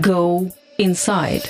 [0.00, 1.42] Go inside.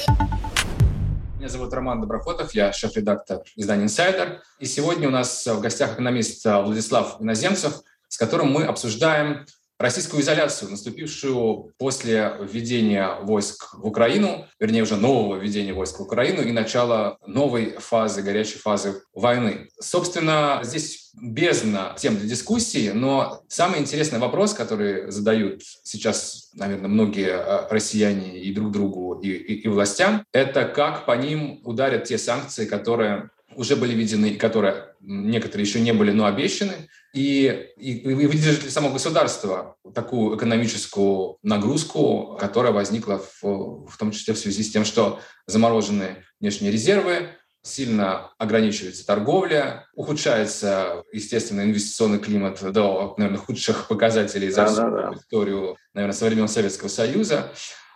[1.36, 4.40] Меня зовут Роман Доброхотов, я шеф-редактор издания «Инсайдер».
[4.60, 9.46] И сегодня у нас в гостях экономист Владислав Иноземцев, с которым мы обсуждаем
[9.78, 16.42] российскую изоляцию, наступившую после введения войск в Украину, вернее уже нового введения войск в Украину
[16.42, 19.68] и начала новой фазы, горячей фазы войны.
[19.78, 27.30] Собственно, здесь бездна тем для дискуссии, но самый интересный вопрос, который задают сейчас, наверное, многие
[27.30, 32.18] э, россияне и друг другу, и, и, и властям, это как по ним ударят те
[32.18, 37.92] санкции, которые уже были введены и которые некоторые еще не были, но обещаны, и, и,
[38.10, 44.38] и выдержит ли само государство такую экономическую нагрузку, которая возникла в, в том числе в
[44.38, 47.30] связи с тем, что заморожены внешние резервы,
[47.62, 54.90] сильно ограничивается торговля, ухудшается, естественно, инвестиционный климат до, наверное, худших показателей за да, всю да,
[54.90, 55.14] да.
[55.14, 57.50] историю, наверное, со времен Советского Союза.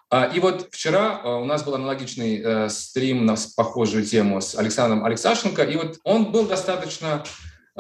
[0.09, 4.57] А, и вот вчера а, у нас был аналогичный э, стрим на похожую тему с
[4.57, 7.23] Александром Алексашенко, и вот он был достаточно...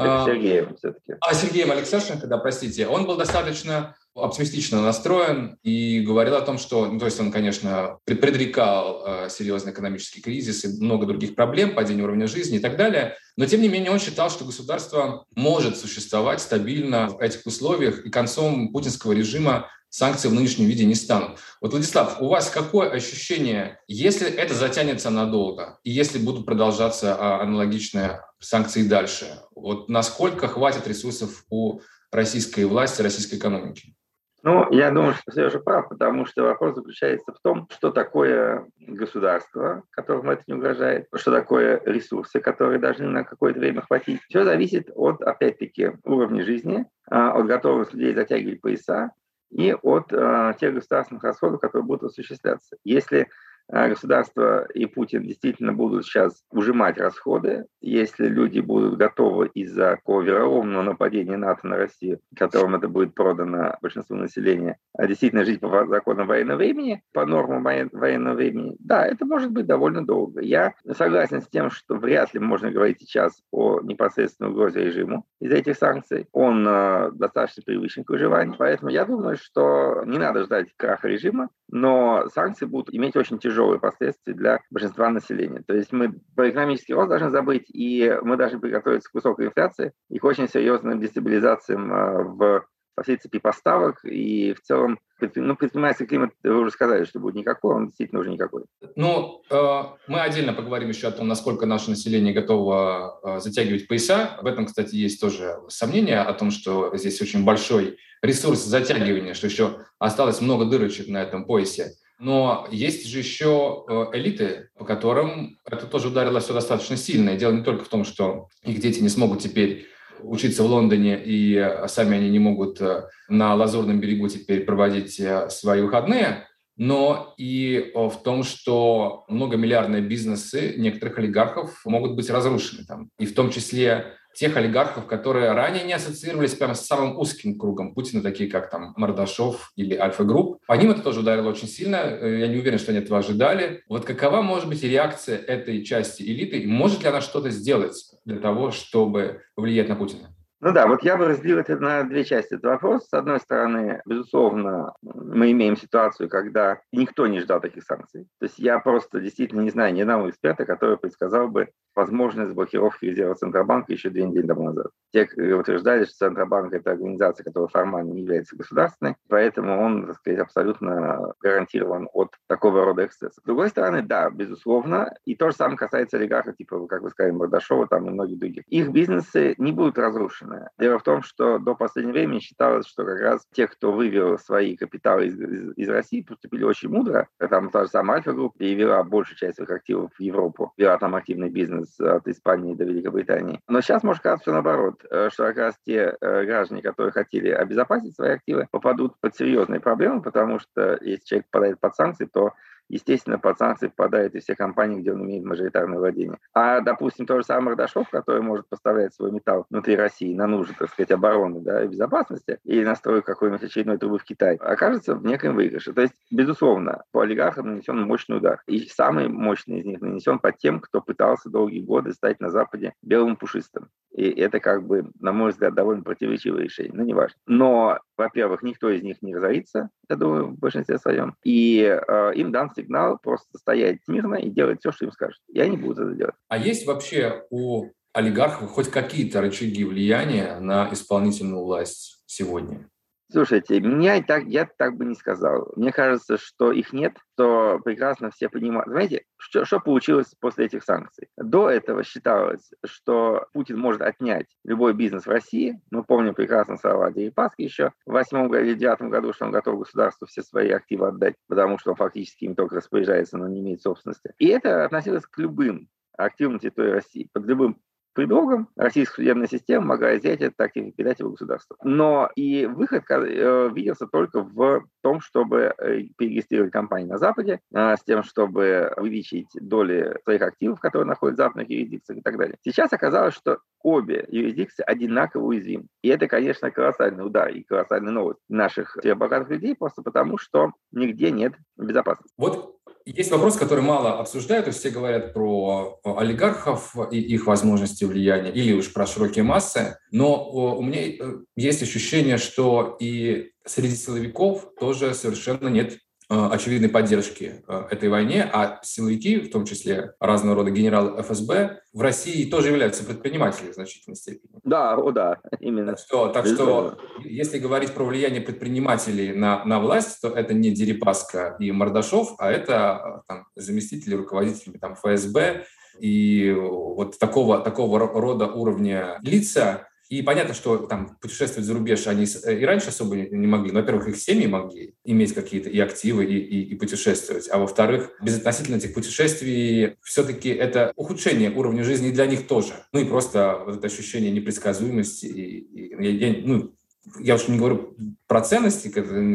[0.00, 1.14] А, Сергеем все-таки.
[1.20, 2.86] А, Сергеем Алексашенко, да, простите.
[2.86, 7.98] Он был достаточно оптимистично настроен и говорил о том, что, ну, то есть он, конечно,
[8.04, 13.16] предрекал э, серьезный экономический кризис и много других проблем, падение уровня жизни и так далее,
[13.36, 18.10] но тем не менее он считал, что государство может существовать стабильно в этих условиях, и
[18.10, 21.38] концом путинского режима санкции в нынешнем виде не станут.
[21.60, 27.42] Вот, Владислав, у вас какое ощущение, если это затянется надолго, и если будут продолжаться а,
[27.42, 33.94] аналогичные санкции дальше, вот насколько хватит ресурсов у российской власти, российской экономики?
[34.42, 39.82] Ну, я думаю, что Сережа прав, потому что вопрос заключается в том, что такое государство,
[39.90, 44.22] которому это не угрожает, что такое ресурсы, которые должны на какое-то время хватить.
[44.28, 49.10] Все зависит от, опять-таки, уровня жизни, а, от готовности людей затягивать пояса,
[49.50, 52.76] и от э, тех государственных расходов, которые будут осуществляться.
[52.84, 53.28] Если
[53.70, 60.82] государство и Путин действительно будут сейчас ужимать расходы, если люди будут готовы из-за такого вероломного
[60.82, 66.26] нападения НАТО на Россию, которым это будет продано большинству населения, а действительно жить по законам
[66.26, 70.40] военного времени, по нормам военного времени, да, это может быть довольно долго.
[70.42, 75.56] Я согласен с тем, что вряд ли можно говорить сейчас о непосредственной угрозе режиму из-за
[75.56, 76.26] этих санкций.
[76.32, 81.48] Он э, достаточно привычен к выживанию, поэтому я думаю, что не надо ждать краха режима,
[81.70, 85.62] но санкции будут иметь очень тяжелые последствия для большинства населения.
[85.66, 89.92] То есть мы про экономический рост должны забыть, и мы должны приготовиться к высокой инфляции
[90.08, 92.64] и к очень серьезным дестабилизациям а, в
[92.96, 94.98] по всей цепи поставок, и в целом
[95.34, 98.64] ну, предпринимательский климат, вы уже сказали, что будет никакой, он действительно уже никакой.
[98.94, 104.38] Ну, э, мы отдельно поговорим еще о том, насколько наше население готово э, затягивать пояса.
[104.42, 109.46] В этом, кстати, есть тоже сомнение о том, что здесь очень большой ресурс затягивания, что
[109.46, 111.92] еще осталось много дырочек на этом поясе.
[112.20, 117.30] Но есть же еще э, элиты, по которым это тоже ударило все достаточно сильно.
[117.30, 119.86] И дело не только в том, что их дети не смогут теперь
[120.22, 125.18] учиться в Лондоне, и э, сами они не могут э, на Лазурном берегу теперь проводить
[125.48, 132.84] свои выходные, но и в том, что многомиллиардные бизнесы некоторых олигархов могут быть разрушены.
[132.86, 133.08] Там.
[133.18, 137.94] И в том числе тех олигархов, которые ранее не ассоциировались прямо с самым узким кругом
[137.94, 140.58] Путина, такие как там Мордашов или Альфа-Групп.
[140.66, 141.96] По ним это тоже ударило очень сильно.
[141.96, 143.82] Э, я не уверен, что они этого ожидали.
[143.88, 146.58] Вот какова может быть реакция этой части элиты?
[146.58, 150.34] И может ли она что-то сделать для того, чтобы повлиять на Путина?
[150.62, 152.54] Ну да, вот я бы разделил это на две части.
[152.54, 153.08] Этот вопрос.
[153.08, 158.26] С одной стороны, безусловно, мы имеем ситуацию, когда никто не ждал таких санкций.
[158.38, 163.06] То есть я просто действительно не знаю ни одного эксперта, который предсказал бы возможность блокировки
[163.06, 164.88] резерва Центробанка еще две недели тому назад.
[165.12, 170.40] Те утверждали, что Центробанк– это организация, которая формально не является государственной, поэтому он, так сказать,
[170.40, 173.42] абсолютно гарантирован от такого рода эксцессов.
[173.42, 177.32] С другой стороны, да, безусловно, и то же самое касается олигархов, типа, как вы сказали,
[177.32, 178.64] Мордашова там и многих других.
[178.68, 180.68] Их бизнесы не будут разрушены.
[180.78, 184.76] Дело в том, что до последнего времени считалось, что как раз те, кто вывел свои
[184.76, 187.28] капиталы из, из, из России, поступили очень мудро.
[187.38, 191.50] Там та же самая Альфа-группа перевела большую часть своих активов в Европу, вела там активный
[191.50, 193.60] бизнес от Испании до Великобритании.
[193.68, 197.50] Но сейчас может казаться все наоборот, э, что как раз те э, граждане, которые хотели
[197.50, 202.52] обезопасить свои активы, попадут под серьезные проблемы, потому что если человек попадает под санкции, то
[202.90, 206.38] естественно, под санкции попадают и все компании, где он имеет мажоритарное владение.
[206.52, 210.74] А, допустим, тот же самый Мордашов, который может поставлять свой металл внутри России на нужды,
[210.78, 215.24] так сказать, обороны да, и безопасности, или настроить какой-нибудь очередной трубы в Китай, окажется в
[215.24, 215.92] некоем выигрыше.
[215.92, 218.62] То есть, безусловно, по олигархам нанесен мощный удар.
[218.66, 222.94] И самый мощный из них нанесен под тем, кто пытался долгие годы стать на Западе
[223.02, 223.88] белым пушистым.
[224.12, 227.36] И это, как бы, на мой взгляд, довольно противоречивое решение, но не важно.
[227.46, 231.36] Но, во-первых, никто из них не разорится, я думаю, в большинстве своем.
[231.44, 235.40] И э, им дан сигнал просто стоять мирно и делать все, что им скажут.
[235.52, 236.34] И они будут это делать.
[236.48, 242.88] А есть вообще у олигархов хоть какие-то рычаги влияния на исполнительную власть сегодня?
[243.32, 245.72] Слушайте, меня так, я так бы не сказал.
[245.76, 248.88] Мне кажется, что их нет, то прекрасно все понимают.
[248.88, 251.28] Знаете, что, что получилось после этих санкций?
[251.36, 255.80] До этого считалось, что Путин может отнять любой бизнес в России.
[255.92, 260.26] Мы помним прекрасно слова Дерипаски еще в восьмом или девятом году, что он готов государству
[260.26, 264.32] все свои активы отдать, потому что он фактически им только распоряжается, но не имеет собственности.
[264.38, 265.88] И это относилось к любым
[266.18, 267.80] активам территории России, под любым
[268.20, 271.74] предлогом российская судебная система могла взять этот актив и передать его государству.
[271.82, 277.96] Но и выход э, виделся только в том, чтобы э, перерегистрировать компании на Западе, э,
[277.96, 282.56] с тем, чтобы увеличить доли своих активов, которые находятся в западных юрисдикциях и так далее.
[282.62, 285.86] Сейчас оказалось, что обе юрисдикции одинаково уязвимы.
[286.02, 291.30] И это, конечно, колоссальный удар и колоссальный новость наших богатых людей, просто потому что нигде
[291.30, 292.34] нет безопасности.
[292.36, 292.79] Вот
[293.16, 298.50] есть вопрос, который мало обсуждают, то есть все говорят про олигархов и их возможности влияния,
[298.50, 304.66] или уж про широкие массы, но у меня э, есть ощущение, что и среди силовиков
[304.78, 306.09] тоже совершенно нет Э,
[306.52, 312.00] очевидной поддержки э, этой войне, а силовики, в том числе разного рода генералы ФСБ, в
[312.00, 314.52] России тоже являются предпринимателями в значительной степени.
[314.62, 315.92] Да, о да, именно.
[315.92, 320.70] Так что, так что если говорить про влияние предпринимателей на, на власть, то это не
[320.70, 325.64] Дерипаска и Мордашов, а это э, там, заместители руководителями там, ФСБ
[325.98, 332.26] и вот такого, такого рода уровня лица, и понятно, что там путешествовать за рубеж они
[332.44, 333.70] э, и раньше особо не могли.
[333.70, 337.48] во-первых, их семьи могли иметь какие-то и активы, и, и, и путешествовать.
[337.48, 342.72] А во-вторых, безотносительно этих путешествий, все-таки это ухудшение уровня жизни для них тоже.
[342.92, 345.26] Ну и просто вот это ощущение непредсказуемости.
[345.26, 345.58] И,
[346.02, 346.74] и, я, ну,
[347.20, 347.96] я уж не говорю
[348.26, 348.92] про ценности,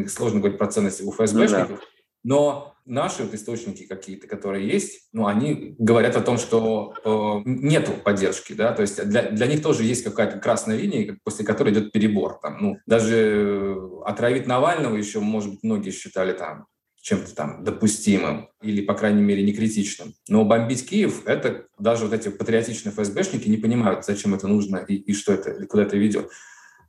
[0.08, 1.82] сложно говорить про ценности у ФСБшников, ну, да.
[2.22, 7.92] но наши вот источники какие-то, которые есть, ну, они говорят о том, что э, нету
[7.92, 11.92] поддержки, да, то есть для, для них тоже есть какая-то красная линия, после которой идет
[11.92, 12.38] перебор.
[12.40, 16.66] Там, ну, даже отравить Навального еще, может быть, многие считали там
[17.06, 20.14] чем-то там допустимым или, по крайней мере, не критичным.
[20.28, 24.94] Но бомбить Киев, это даже вот эти патриотичные ФСБшники не понимают, зачем это нужно и,
[24.94, 26.30] и что это, и куда это ведет.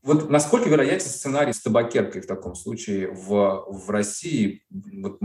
[0.08, 5.20] Вот насколько вероятен сценарий с табакеркой в таком случае в, в России, вот,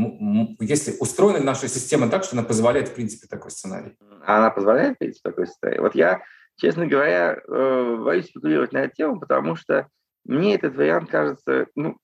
[0.58, 3.96] если устроена наша система так, что она позволяет, в принципе, такой сценарий?
[4.26, 5.79] Она позволяет, в принципе, такой сценарий.
[5.79, 6.20] Вот я,
[6.56, 9.87] честно говоря, э, боюсь спекулировать на эту тему, потому что
[10.25, 11.96] мне этот вариант кажется, ну,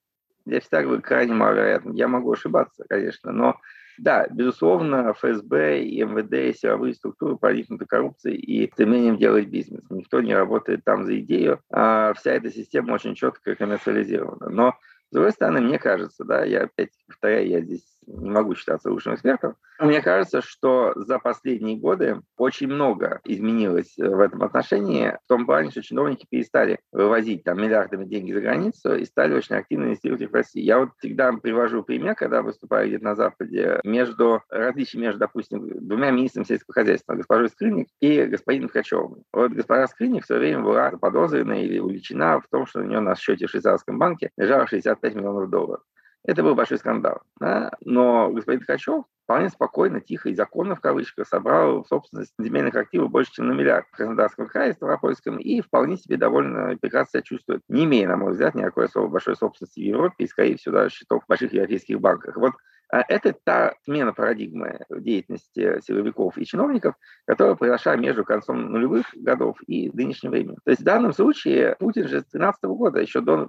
[0.47, 1.95] я всегда говорю, крайне маловероятным.
[1.95, 3.57] Я могу ошибаться, конечно, но
[3.99, 9.83] да, безусловно, ФСБ и МВД и силовые структуры проникнуты коррупцией и стремлением делать бизнес.
[9.91, 14.49] Никто не работает там за идею, а вся эта система очень четко коммерциализирована.
[14.49, 14.75] Но
[15.11, 19.15] с другой стороны, мне кажется, да, я опять повторяю, я здесь не могу считаться лучшим
[19.15, 19.56] экспертом.
[19.79, 25.47] Мне кажется, что за последние годы очень много изменилось э, в этом отношении, в том
[25.47, 30.23] плане, что чиновники перестали вывозить там миллиардами деньги за границу и стали очень активно инвестировать
[30.23, 30.65] их в Россию.
[30.65, 36.11] Я вот всегда привожу пример, когда выступаю где-то на Западе, между различиями между, допустим, двумя
[36.11, 39.23] министрами сельского хозяйства, госпожой Скрынник и господином Ткачевым.
[39.33, 43.15] Вот госпожа Скрынник все время была подозрена или увлечена в том, что у нее на
[43.15, 45.83] счете в швейцарском банке лежало 65 миллионов долларов.
[46.25, 47.23] Это был большой скандал.
[47.41, 47.70] Да?
[47.85, 53.10] Но господин Ткачев вполне спокойно, тихо и законно, в кавычках, собрал в собственность земельных активов
[53.10, 57.60] больше, чем на миллиард в Краснодарском крае, Ставропольском, и вполне себе довольно прекрасно себя чувствует,
[57.69, 60.94] не имея, на мой взгляд, никакой особо большой собственности в Европе и, скорее всего, даже
[60.94, 62.37] счетов в больших европейских банках.
[62.37, 62.55] Вот
[62.91, 66.95] это та смена парадигмы деятельности силовиков и чиновников,
[67.27, 70.59] которая произошла между концом нулевых годов и нынешним временем.
[70.65, 73.49] То есть в данном случае Путин же с 2013 года, еще до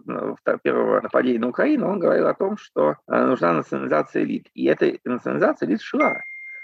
[0.62, 4.48] первого нападения на Украину, он говорил о том, что э, нужна национализация элит.
[4.54, 6.22] И эта национализация элит шла.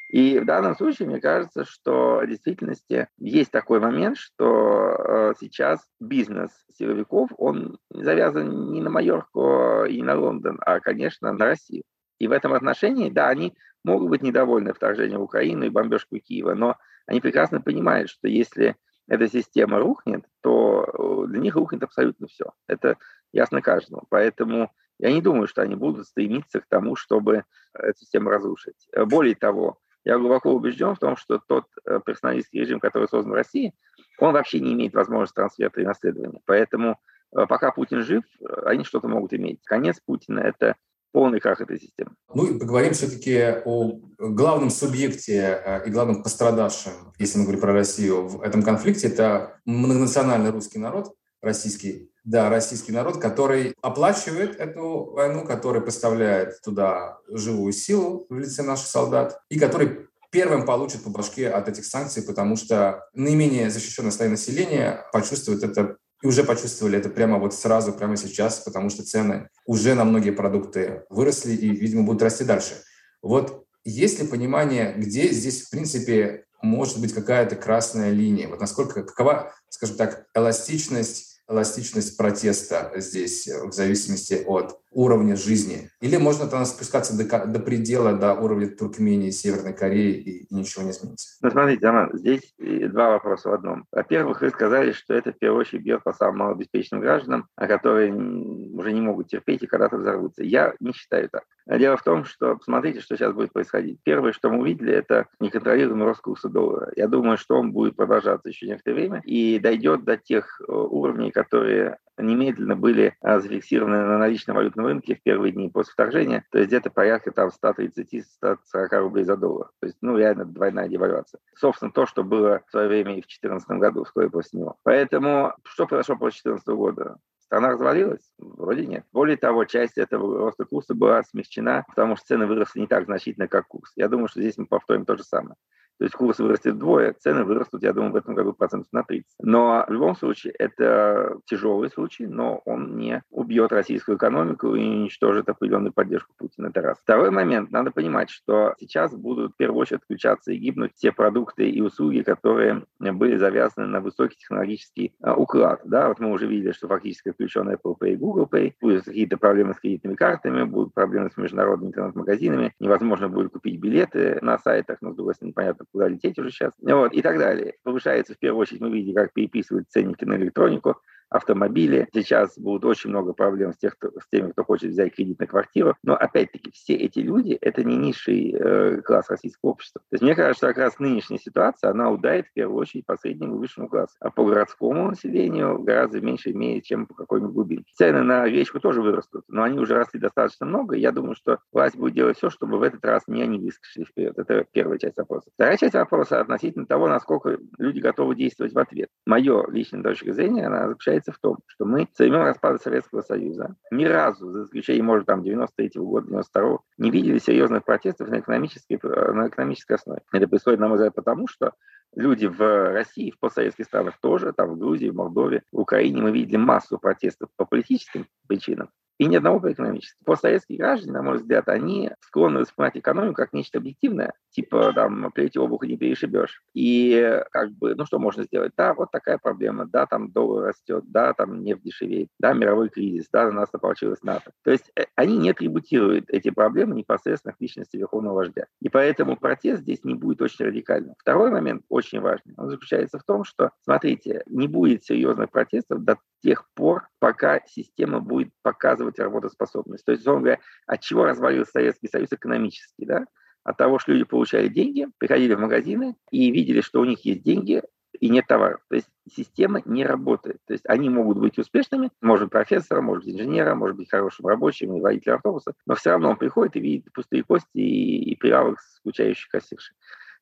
[0.10, 5.80] И в данном случае, мне кажется, что в действительности есть такой момент, что э, сейчас
[6.00, 11.84] бизнес силовиков, он завязан не на Майорку и не на Лондон, а, конечно, на Россию.
[12.20, 13.54] И в этом отношении, да, они
[13.84, 18.76] могут быть недовольны вторжением в Украину и бомбежку Киева, но они прекрасно понимают, что если
[19.08, 22.52] эта система рухнет, то э, для них рухнет абсолютно все.
[22.68, 22.98] Это
[23.32, 24.04] ясно каждому.
[24.10, 27.44] Поэтому Я не думаю, что они будут стремиться к тому, чтобы
[27.74, 28.88] эту систему разрушить.
[28.96, 33.36] Более того, я глубоко убежден в том, что тот э, персоналистский режим, который создан в
[33.36, 33.74] России,
[34.20, 36.42] он вообще не имеет возможности трансфера и наследования.
[36.46, 37.00] Поэтому
[37.36, 39.62] э, пока Путин жив, э, они что-то могут иметь.
[39.66, 40.76] Конец Путина– это
[41.16, 42.12] полный крах этой системы.
[42.34, 48.28] Ну и поговорим все-таки о главном субъекте и главном пострадавшем, если мы говорим про Россию,
[48.28, 49.08] в этом конфликте.
[49.08, 57.18] Это многонациональный русский народ, российский, да, российский народ, который оплачивает эту войну, который поставляет туда
[57.30, 62.24] живую силу в лице наших солдат и который первым получит по башке от этих санкций,
[62.24, 65.96] потому что наименее защищенное слои населения почувствуют это
[66.26, 70.32] и уже почувствовали это прямо вот сразу, прямо сейчас, потому что цены уже на многие
[70.32, 72.82] продукты выросли и, видимо, будут расти дальше.
[73.22, 78.48] Вот есть ли понимание, где здесь, в принципе, может быть какая-то красная линия?
[78.48, 85.92] Вот насколько, какова, скажем так, эластичность эластичность протеста здесь э, в зависимости от уровня жизни?
[86.02, 90.84] Или можно там спускаться до, до предела, до уровня Туркмении, Северной Кореи и, и ничего
[90.84, 91.38] не изменится?
[91.42, 93.86] Ну, смотрите, Роман, здесь два вопроса в одном.
[93.92, 98.14] Во-первых, вы сказали, что это в первую очередь бьет по самым малообеспеченным гражданам, а которые
[98.14, 100.44] уже не могут терпеть и когда-то взорвутся.
[100.44, 101.44] Я не считаю так.
[101.68, 104.00] Дело в том, что посмотрите, что сейчас будет происходить.
[104.04, 106.92] Первое, что мы увидели, это неконтролируемый рост курса доллара.
[106.96, 111.32] Я думаю, что он будет продолжаться еще некоторое время и дойдет до тех э, уровней,
[111.32, 116.58] которые немедленно были а, зафиксированы на наличном валютном рынке в первые дни после вторжения, то
[116.58, 118.56] есть где-то порядка там 130-140
[119.00, 119.70] рублей за доллар.
[119.80, 121.40] То есть, ну, реально двойная девальвация.
[121.56, 124.78] Собственно, то, что было в свое время и в 2014 году, вскоре после него.
[124.84, 127.18] Поэтому что произошло после 2014 года?
[127.46, 128.32] Страна развалилась?
[128.40, 129.06] Вроде нет.
[129.14, 133.48] Более того, часть этого роста курса была смягчена, потому что цены выросли не так значительно,
[133.48, 133.92] как курс.
[133.96, 135.56] Я думаю, что здесь мы повторим то же самое.
[135.98, 139.26] То есть курс вырастет вдвое, цены вырастут, я думаю, в этом году процентов на 30.
[139.42, 145.50] Но в любом случае это тяжелый случай, но он не убьет российскую экономику и уничтожит
[145.50, 146.68] определенную поддержку Путина.
[146.68, 146.98] Это раз.
[147.02, 147.72] Второй момент.
[147.72, 152.22] Надо понимать, что сейчас будут в первую очередь отключаться и гибнуть те продукты и услуги,
[152.22, 155.82] которые были завязаны на высокий технологический а, уклад.
[155.86, 158.74] Да, вот мы уже видели, что фактически отключен Apple Pay и Google Pay.
[158.82, 162.74] Будут какие-то проблемы с кредитными картами, будут проблемы с международными интернет-магазинами.
[162.80, 166.74] Невозможно будет купить билеты на сайтах, но, с другой стороны, непонятно, куда лететь уже сейчас,
[166.82, 167.76] вот, и так далее.
[167.84, 170.98] Повышается, в первую очередь, мы видим, как переписывают ценники на электронику,
[171.36, 172.08] автомобили.
[172.14, 175.48] Сейчас будут очень много проблем с, тех, кто, с теми, кто хочет взять кредит на
[175.48, 175.96] квартиру.
[176.04, 180.02] Но опять-таки все эти люди– это не низший э, класс российского общества.
[180.10, 183.18] То есть мне кажется, что как раз нынешняя ситуация, она ударит в первую очередь по
[183.18, 184.16] среднему и высшему классу.
[184.20, 187.92] А по городскому населению гораздо меньше имеет, чем по какой-нибудь глубинке.
[187.96, 190.96] Цены на гречку тоже вырастут, но они уже росли достаточно много.
[190.96, 194.38] Я думаю, что власть будет делать все, чтобы в этот раз не они выскочили вперед.
[194.38, 195.50] Это первая часть вопроса.
[195.54, 199.10] Вторая часть вопроса относительно того, насколько люди готовы действовать в ответ.
[199.26, 203.22] Мое личное точка зрения, она заключается заключается в том, что мы со времен распада Советского
[203.22, 207.84] Союза ни разу, за исключением, может, там, 93 -го года, 92 -го, не видели серьезных
[207.84, 210.22] протестов на экономической, на экономической основе.
[210.32, 211.74] Это происходит, на мой взгляд, потому что
[212.16, 216.32] люди в России, в постсоветских странах тоже, там в Грузии, в Молдове, в Украине мы
[216.32, 220.24] видели массу протестов по политическим причинам, и ни одного по экономическим.
[220.26, 225.58] Постсоветские граждане, на мой взгляд, они склонны воспринимать экономику как нечто объективное, типа там плеть
[225.58, 226.62] обух не перешибешь.
[226.74, 228.72] И как бы, ну что можно сделать?
[228.78, 233.28] Да, вот такая проблема, да, там доллар растет, да, там нефть дешевеет, да, мировой кризис,
[233.32, 234.52] да, у нас получилось НАТО.
[234.64, 238.66] То есть э, они не атрибутируют эти проблемы непосредственно к личности верховного вождя.
[238.82, 241.16] И поэтому протест здесь не будет очень радикальным.
[241.18, 246.18] Второй момент очень важный, он заключается в том, что, смотрите, не будет серьезных протестов до
[246.42, 250.06] тех пор, пока система будет показывать работоспособность.
[250.06, 253.26] То есть, условно говоря, от чего развалился Советский Союз экономически, да?
[253.66, 257.42] От того, что люди получали деньги, приходили в магазины и видели, что у них есть
[257.42, 257.82] деньги,
[258.20, 258.80] и нет товаров.
[258.90, 260.60] То есть система не работает.
[260.68, 265.02] То есть они могут быть успешными, может профессором, может инженером, может быть хорошим рабочим и
[265.02, 269.50] водителем автобуса, но все равно он приходит и видит пустые кости и, и прилавок скучающих
[269.50, 269.94] кассирши.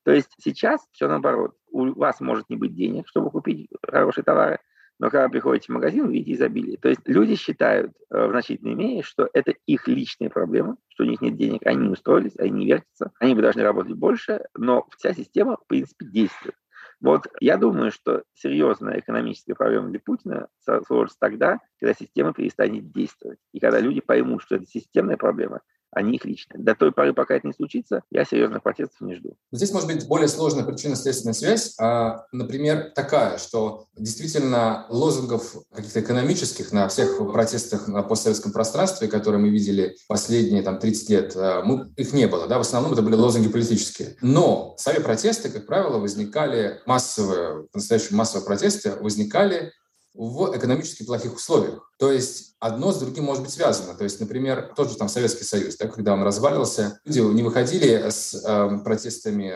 [0.03, 1.55] То есть сейчас все наоборот.
[1.71, 4.59] У вас может не быть денег, чтобы купить хорошие товары,
[5.03, 6.77] но когда приходите в магазин, вы видите изобилие.
[6.77, 11.05] То есть люди считают э, в значительной мере, что это их личная проблема, что у
[11.05, 14.87] них нет денег, они не устроились, они не вертятся, они бы должны работать больше, но
[14.97, 16.55] вся система, в принципе, действует.
[17.01, 20.47] Вот я думаю, что серьезная экономическая проблема для Путина
[20.87, 23.39] сложится тогда, когда система перестанет действовать.
[23.51, 25.59] И когда люди поймут, что это системная проблема,
[25.93, 26.55] а не их лично.
[26.57, 29.35] До той поры, пока это не случится, я серьезных протестов не жду.
[29.51, 36.71] Здесь может быть более сложная причинно-следственная связь, а, например, такая, что действительно лозунгов каких-то экономических
[36.71, 41.91] на всех протестах на постсоветском пространстве, которые мы видели последние там, 30 лет, а, мы,
[41.95, 42.47] их не было.
[42.47, 42.57] Да?
[42.57, 44.15] В основном это были лозунги политические.
[44.21, 49.71] Но сами протесты, как правило, возникали массовые, по-настоящему массовые протесты возникали
[50.13, 51.91] в экономически плохих условиях.
[51.97, 53.95] То есть одно с другим может быть связано.
[53.95, 58.09] То есть, например, тот же там Советский Союз, да, когда он развалился, люди не выходили
[58.09, 59.55] с э, протестами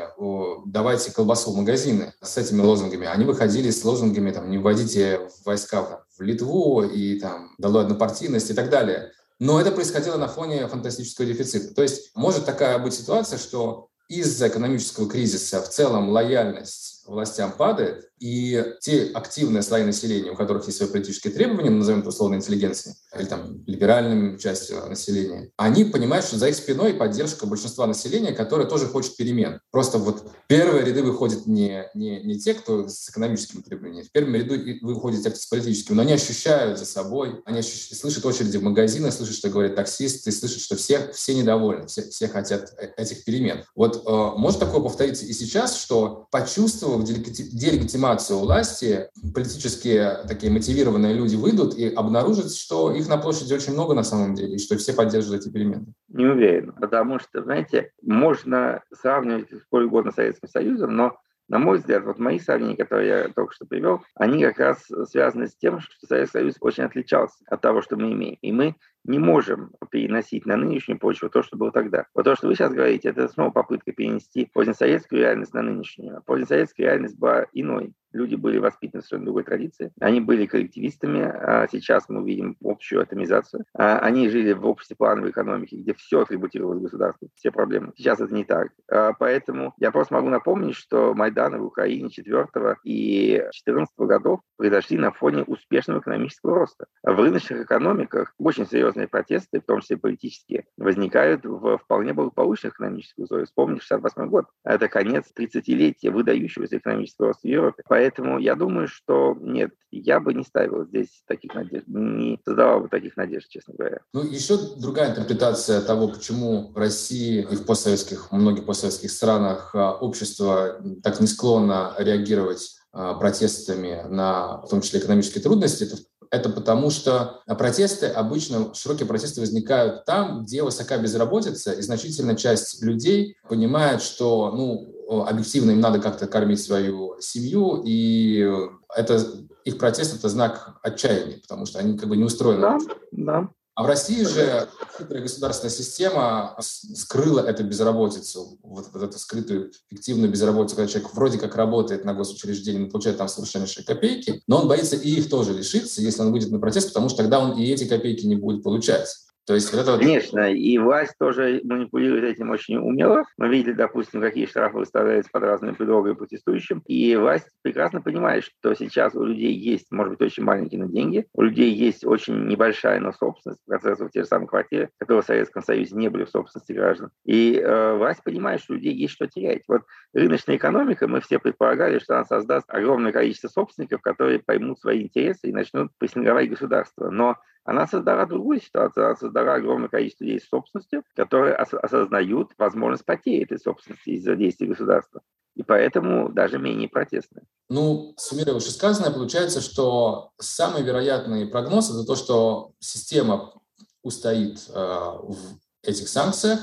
[0.65, 3.07] «давайте колбасу в магазины» с этими лозунгами.
[3.07, 8.49] Они выходили с лозунгами там, «не вводите войска там, в Литву» и там «долой однопартийность»
[8.49, 9.11] и так далее.
[9.39, 11.73] Но это происходило на фоне фантастического дефицита.
[11.75, 18.06] То есть может такая быть ситуация, что из-за экономического кризиса в целом лояльность властям падает,
[18.19, 22.95] и те активные слои населения, у которых есть свои политические требования, назовем это условно интеллигенцией,
[23.17, 28.65] или там либеральным частью населения, они понимают, что за их спиной поддержка большинства населения, которое
[28.65, 29.59] тоже хочет перемен.
[29.71, 34.35] Просто вот первые ряды выходят не, не, не те, кто с экономическими требованиями, в первом
[34.35, 38.57] ряду выходят те, кто с политическими, но они ощущают за собой, они ощущают, слышат очереди
[38.57, 42.89] в магазины, слышат, что говорят таксисты, слышат, что все, все недовольны, все, все хотят э,
[42.97, 43.63] этих перемен.
[43.75, 51.13] Вот э, может такое повториться и сейчас, что почувствовав делегитимацию легитимацию власти, политические такие мотивированные
[51.13, 54.77] люди выйдут и обнаружат, что их на площади очень много на самом деле, и что
[54.77, 55.93] все поддерживают эти перемены?
[56.09, 61.17] Не уверен, потому что, знаете, можно сравнивать сколь угодно с Советским Союзом, но
[61.49, 65.47] на мой взгляд, вот мои сравнения, которые я только что привел, они как раз связаны
[65.47, 68.37] с тем, что Советский Союз очень отличался от того, что мы имеем.
[68.41, 68.75] И мы
[69.07, 72.05] не можем переносить на нынешнюю почву то, что было тогда.
[72.13, 76.21] Вот то, что вы сейчас говорите, это снова попытка перенести позднесоветскую реальность на нынешнюю.
[76.25, 79.91] Позднесоветская реальность была иной люди были воспитаны в совершенно другой традиции.
[79.99, 83.65] Они были коллективистами, а сейчас мы видим общую атомизацию.
[83.73, 87.93] А они жили в обществе плановой экономики, где все атрибутировалось государству, все проблемы.
[87.95, 88.69] Сейчас это не так.
[88.89, 92.47] А поэтому я просто могу напомнить, что Майданы в Украине 4
[92.83, 96.85] и 14 годов произошли на фоне успешного экономического роста.
[97.03, 98.65] В рыночных экономиках очень
[98.97, 103.47] серьезные протесты, в том числе политические, возникают в вполне благополучных экономических условиях.
[103.47, 104.45] Вспомните 68 год.
[104.63, 107.83] Это конец 30-летия выдающегося экономического роста в Европе.
[107.87, 112.89] Поэтому я думаю, что нет, я бы не ставил здесь таких надежд, не создавал бы
[112.89, 113.99] таких надежд, честно говоря.
[114.13, 119.93] Ну, еще другая интерпретация того, почему в России и в постсоветских, многих постсоветских странах а,
[119.93, 125.97] общество так не склонно реагировать а, протестами на, в том числе, экономические трудности, это
[126.31, 132.81] это потому, что протесты обычно, широкие протесты возникают там, где высока безработица, и значительная часть
[132.81, 138.49] людей понимает, что ну, объективно им надо как-то кормить свою семью, и
[138.95, 139.21] это
[139.63, 142.61] их протест— это знак отчаяния, потому что они как бы не устроены.
[142.61, 142.77] Да,
[143.11, 143.49] да.
[143.77, 144.67] А в России же
[144.97, 151.37] хитрая государственная система скрыла эту безработицу, вот, вот эту скрытую фиктивную безработицу, когда человек вроде
[151.37, 155.53] как работает на госучреждении, но получает там совершеннейшие копейки, но он боится и их тоже
[155.53, 158.63] лишиться, если он выйдет на протест, потому что тогда он и эти копейки не будет
[158.63, 159.15] получать.
[159.47, 159.97] То есть вот это.
[159.97, 163.23] Конечно, и власть тоже манипулирует этим очень умело.
[163.37, 166.83] Мы видели, допустим, какие штрафы выставляются под разными предлогами протестующим.
[166.85, 171.25] И власть прекрасно понимает, что сейчас у людей есть, может быть, очень маленькие, но деньги.
[171.33, 175.63] У людей есть очень небольшая, но собственность процессов те же самые квартиры, которые в Советском
[175.63, 177.11] Союзе не были в собственности граждан.
[177.23, 179.63] И э, власть понимает, что у людей есть что терять.
[179.69, 179.83] Вот
[180.13, 185.47] рыночная экономика, мы все предполагали, что она создаст огромное количество собственников, которые поймут свои интересы
[185.47, 187.09] и начнут прессинговать государство.
[187.09, 189.05] Но она создала другую ситуацию.
[189.05, 194.37] Она создала огромное количество людей с собственностью, которые ос- осознают возможность потери этой собственности из-за
[194.37, 195.21] действий государства.
[195.53, 197.41] И поэтому даже менее протестны.
[197.67, 203.53] Ну, суммируя вышесказанное, получается, что самый вероятный прогноз– это то, что система
[204.01, 206.59] устоит э, в этих санкциях,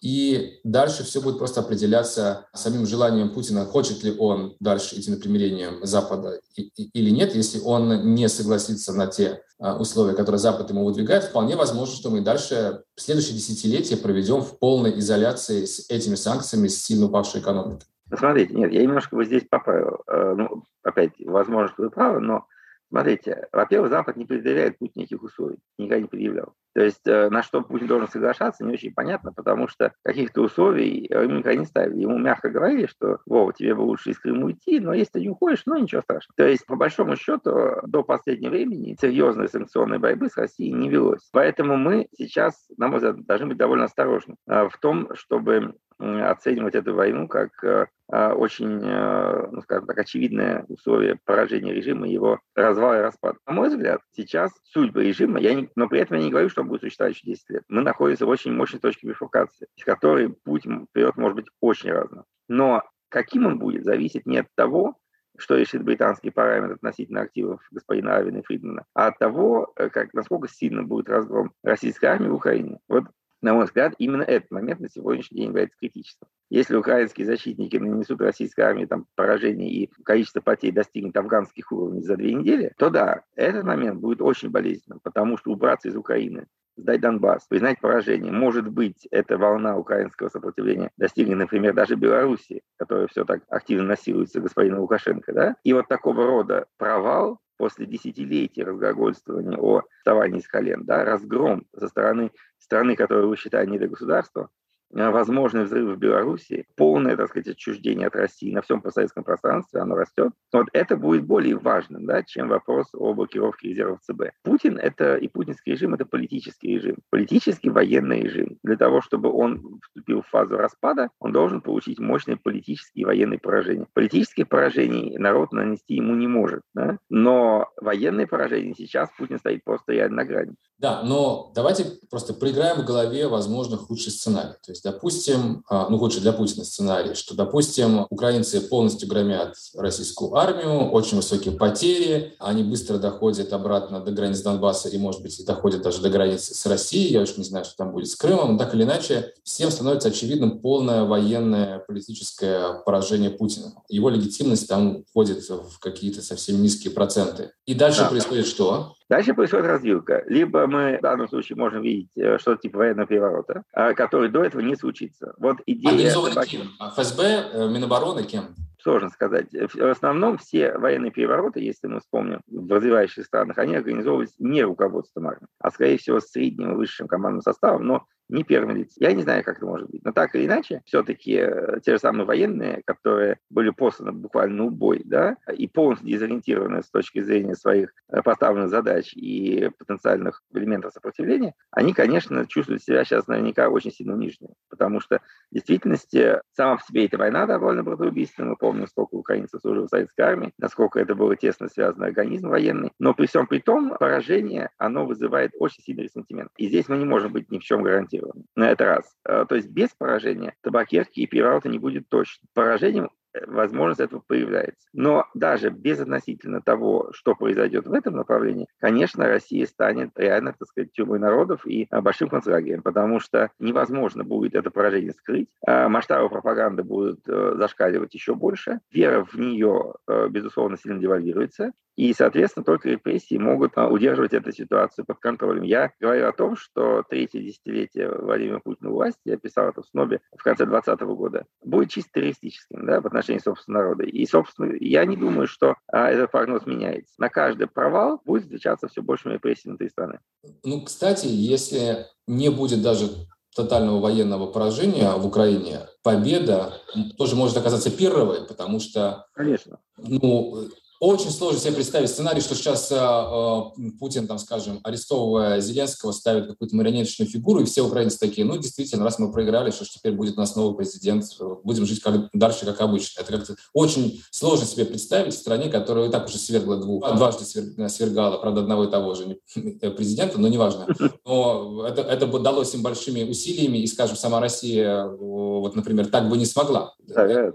[0.00, 5.16] и дальше все будет просто определяться самим желанием Путина, хочет ли он дальше идти на
[5.16, 7.34] примирение Запада или нет.
[7.34, 12.10] Если он не согласится на те а, условия, которые Запад ему выдвигает, вполне возможно, что
[12.10, 17.86] мы дальше следующее десятилетие проведем в полной изоляции с этими санкциями, с сильно упавшей экономикой.
[18.14, 20.02] Смотрите, нет, я немножко бы здесь поправил.
[20.06, 22.46] Э, ну, опять, возможно, что вы правы, но
[22.88, 26.54] Смотрите, во-первых, Запад не предъявляет Путину никаких условий, никогда не предъявлял.
[26.74, 31.06] То есть э, на что Путин должен соглашаться, не очень понятно, потому что каких-то условий
[31.10, 32.02] ему никогда не ставили.
[32.02, 35.30] Ему мягко говорили, что Вова, тебе бы лучше из Крыма уйти, но если ты не
[35.30, 36.34] уходишь, ну ничего страшного.
[36.36, 41.28] То есть, по большому счету, до последнего времени серьезной санкционной борьбы с Россией не велось.
[41.32, 46.74] Поэтому мы сейчас, на мой взгляд, должны быть довольно осторожны э, в том, чтобы оценивать
[46.74, 52.40] эту войну как э, а, очень, э, ну, скажем так, очевидное условие поражения режима, его
[52.54, 53.38] развала и распада.
[53.46, 56.62] На мой взгляд, сейчас судьба режима, я не, но при этом я не говорю, что
[56.62, 57.62] он будет существовать еще 10 лет.
[57.68, 62.24] Мы находимся в очень мощной точке бифуркации, с которой путь вперед может быть очень разным.
[62.48, 64.96] Но каким он будет, зависит не от того,
[65.38, 70.14] что решит британский парламент относительно активов господина Авина и Фридмана, а от того, э, как,
[70.14, 72.78] насколько сильно будет разгром российской армии в Украине.
[72.88, 73.04] Вот
[73.42, 76.26] на мой взгляд, именно этот момент на сегодняшний день является критическим.
[76.48, 82.16] Если украинские защитники нанесут российской армии там поражение и количество потерь достигнет афганских уровней за
[82.16, 86.46] две недели, то да, этот момент будет очень болезненным, потому что убраться из Украины
[86.76, 88.32] сдать Донбасс, признать поражение.
[88.32, 94.40] Может быть, эта волна украинского сопротивления достигнет, например, даже Белоруссии, которая все так активно насилуется
[94.40, 95.32] господином Лукашенко.
[95.32, 95.56] Да?
[95.64, 101.88] И вот такого рода провал после десятилетий разглагольствования о вставании с колен, да, разгром со
[101.88, 104.48] стороны страны, которую вы считаете недогосударством,
[104.90, 109.94] возможный взрыв в Беларуси, полное, так сказать, отчуждение от России на всем постсоветском пространстве, оно
[109.94, 110.32] растет.
[110.52, 114.30] Вот это будет более важным, да, чем вопрос о блокировке резервов ЦБ.
[114.42, 118.58] Путин это и путинский режим это политический режим, политический военный режим.
[118.62, 123.38] Для того, чтобы он вступил в фазу распада, он должен получить мощные политические и военные
[123.38, 123.86] поражения.
[123.92, 126.98] Политические поражения народ нанести ему не может, да?
[127.08, 130.54] но военные поражения сейчас Путин стоит просто реально на грани.
[130.78, 134.52] Да, но давайте просто проиграем в голове, возможно, худший сценарий.
[134.62, 140.34] То есть, допустим, а, ну, худший для Путина сценарий, что, допустим, украинцы полностью громят российскую
[140.34, 145.82] армию, очень высокие потери, они быстро доходят обратно до границ Донбасса и, может быть, доходят
[145.82, 147.12] даже до границы с Россией.
[147.12, 148.52] Я уж не знаю, что там будет с Крымом.
[148.52, 153.72] Но так или иначе, всем становится очевидным полное военное политическое поражение Путина.
[153.88, 157.52] Его легитимность там входит в какие-то совсем низкие проценты.
[157.64, 158.08] И дальше да.
[158.08, 158.95] происходит что?
[159.08, 160.24] Дальше происходит развилка.
[160.26, 164.42] Либо мы в данном случае можем видеть э, что-то типа военного переворота, а, который до
[164.42, 165.34] этого не случится.
[165.38, 165.92] Вот идея...
[165.92, 166.62] Организованный кем?
[166.80, 168.54] ФСБ, э, Минобороны, кем?
[168.86, 169.48] сложно сказать.
[169.52, 175.26] В основном все военные перевороты, если мы вспомним, в развивающих странах, они организовывались не руководством
[175.26, 178.94] армии, а, скорее всего, средним и высшим командным составом, но не первым лицам.
[178.98, 180.04] Я не знаю, как это может быть.
[180.04, 184.64] Но так или иначе, все-таки э, те же самые военные, которые были посланы буквально на
[184.64, 190.92] убой, да, и полностью дезориентированы с точки зрения своих э, поставленных задач и потенциальных элементов
[190.92, 194.54] сопротивления, они, конечно, чувствуют себя сейчас наверняка очень сильно униженными.
[194.68, 198.50] Потому что в действительности сама в себе эта война довольно братоубийственная.
[198.50, 202.92] Мы помним, сколько украинцев служило в советской армии, насколько это было тесно связано организм военный.
[202.98, 206.50] Но при всем при том, поражение, оно вызывает очень сильный ресентимент.
[206.56, 208.15] И здесь мы не можем быть ни в чем гарантированы
[208.54, 209.16] На этот раз.
[209.24, 212.46] Э, то есть без поражения табакерки и переворота не будет точно.
[212.54, 213.10] Поражением
[213.46, 214.88] возможность этого появляется.
[214.92, 220.92] Но даже безотносительно того, что произойдет в этом направлении, конечно, Россия станет реально, так сказать,
[220.92, 226.28] тюрьмой народов и а, большим концлагерем, потому что невозможно будет это поражение скрыть, а масштабы
[226.28, 232.64] пропаганды будут э, зашкаливать еще больше, вера в нее, э, безусловно, сильно девальвируется, и, соответственно,
[232.64, 235.62] только репрессии могут а, удерживать эту ситуацию под контролем.
[235.62, 240.20] Я говорю о том, что третье десятилетие Владимира Путина власти, я писал это в СНОБе
[240.36, 244.04] в конце 2020 года, будет чисто террористическим да, в отношении отношении собственного народа.
[244.04, 247.12] И, собственно, я не думаю, что а, этот прогноз меняется.
[247.18, 250.20] На каждый провал будет встречаться все большими репрессиями внутри страны.
[250.64, 253.08] Ну, кстати, если не будет даже
[253.54, 256.74] тотального военного поражения в Украине, победа
[257.16, 259.78] тоже может оказаться первой, потому что Конечно.
[259.96, 260.68] Ну,
[261.00, 266.46] очень сложно себе представить сценарий, что сейчас э, э, Путин, там, скажем, арестовывая Зеленского, ставит
[266.48, 270.12] какую-то марионеточную фигуру, и все украинцы такие, ну, действительно, раз мы проиграли, что ж теперь
[270.12, 271.24] будет у нас новый президент,
[271.64, 273.20] будем жить как, дальше, как обычно.
[273.20, 277.44] Это как-то очень сложно себе представить в стране, которая и так уже свергла двух, дважды
[277.44, 279.38] свергала, правда, одного и того же
[279.96, 280.86] президента, но неважно.
[281.24, 286.36] Но это, это далось им большими усилиями, и, скажем, сама Россия, вот, например, так бы
[286.36, 286.94] не смогла.
[286.98, 287.26] Да.
[287.26, 287.52] Э,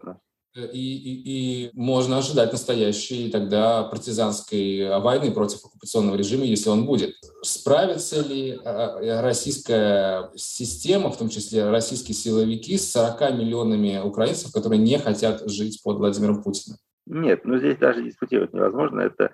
[0.55, 7.15] и, и, и можно ожидать настоящей тогда партизанской войны против оккупационного режима, если он будет.
[7.41, 14.81] Справится ли э, российская система, в том числе российские силовики, с 40 миллионами украинцев, которые
[14.81, 16.77] не хотят жить под Владимиром Путиным?
[17.07, 19.33] Нет, ну здесь даже дискутировать невозможно, это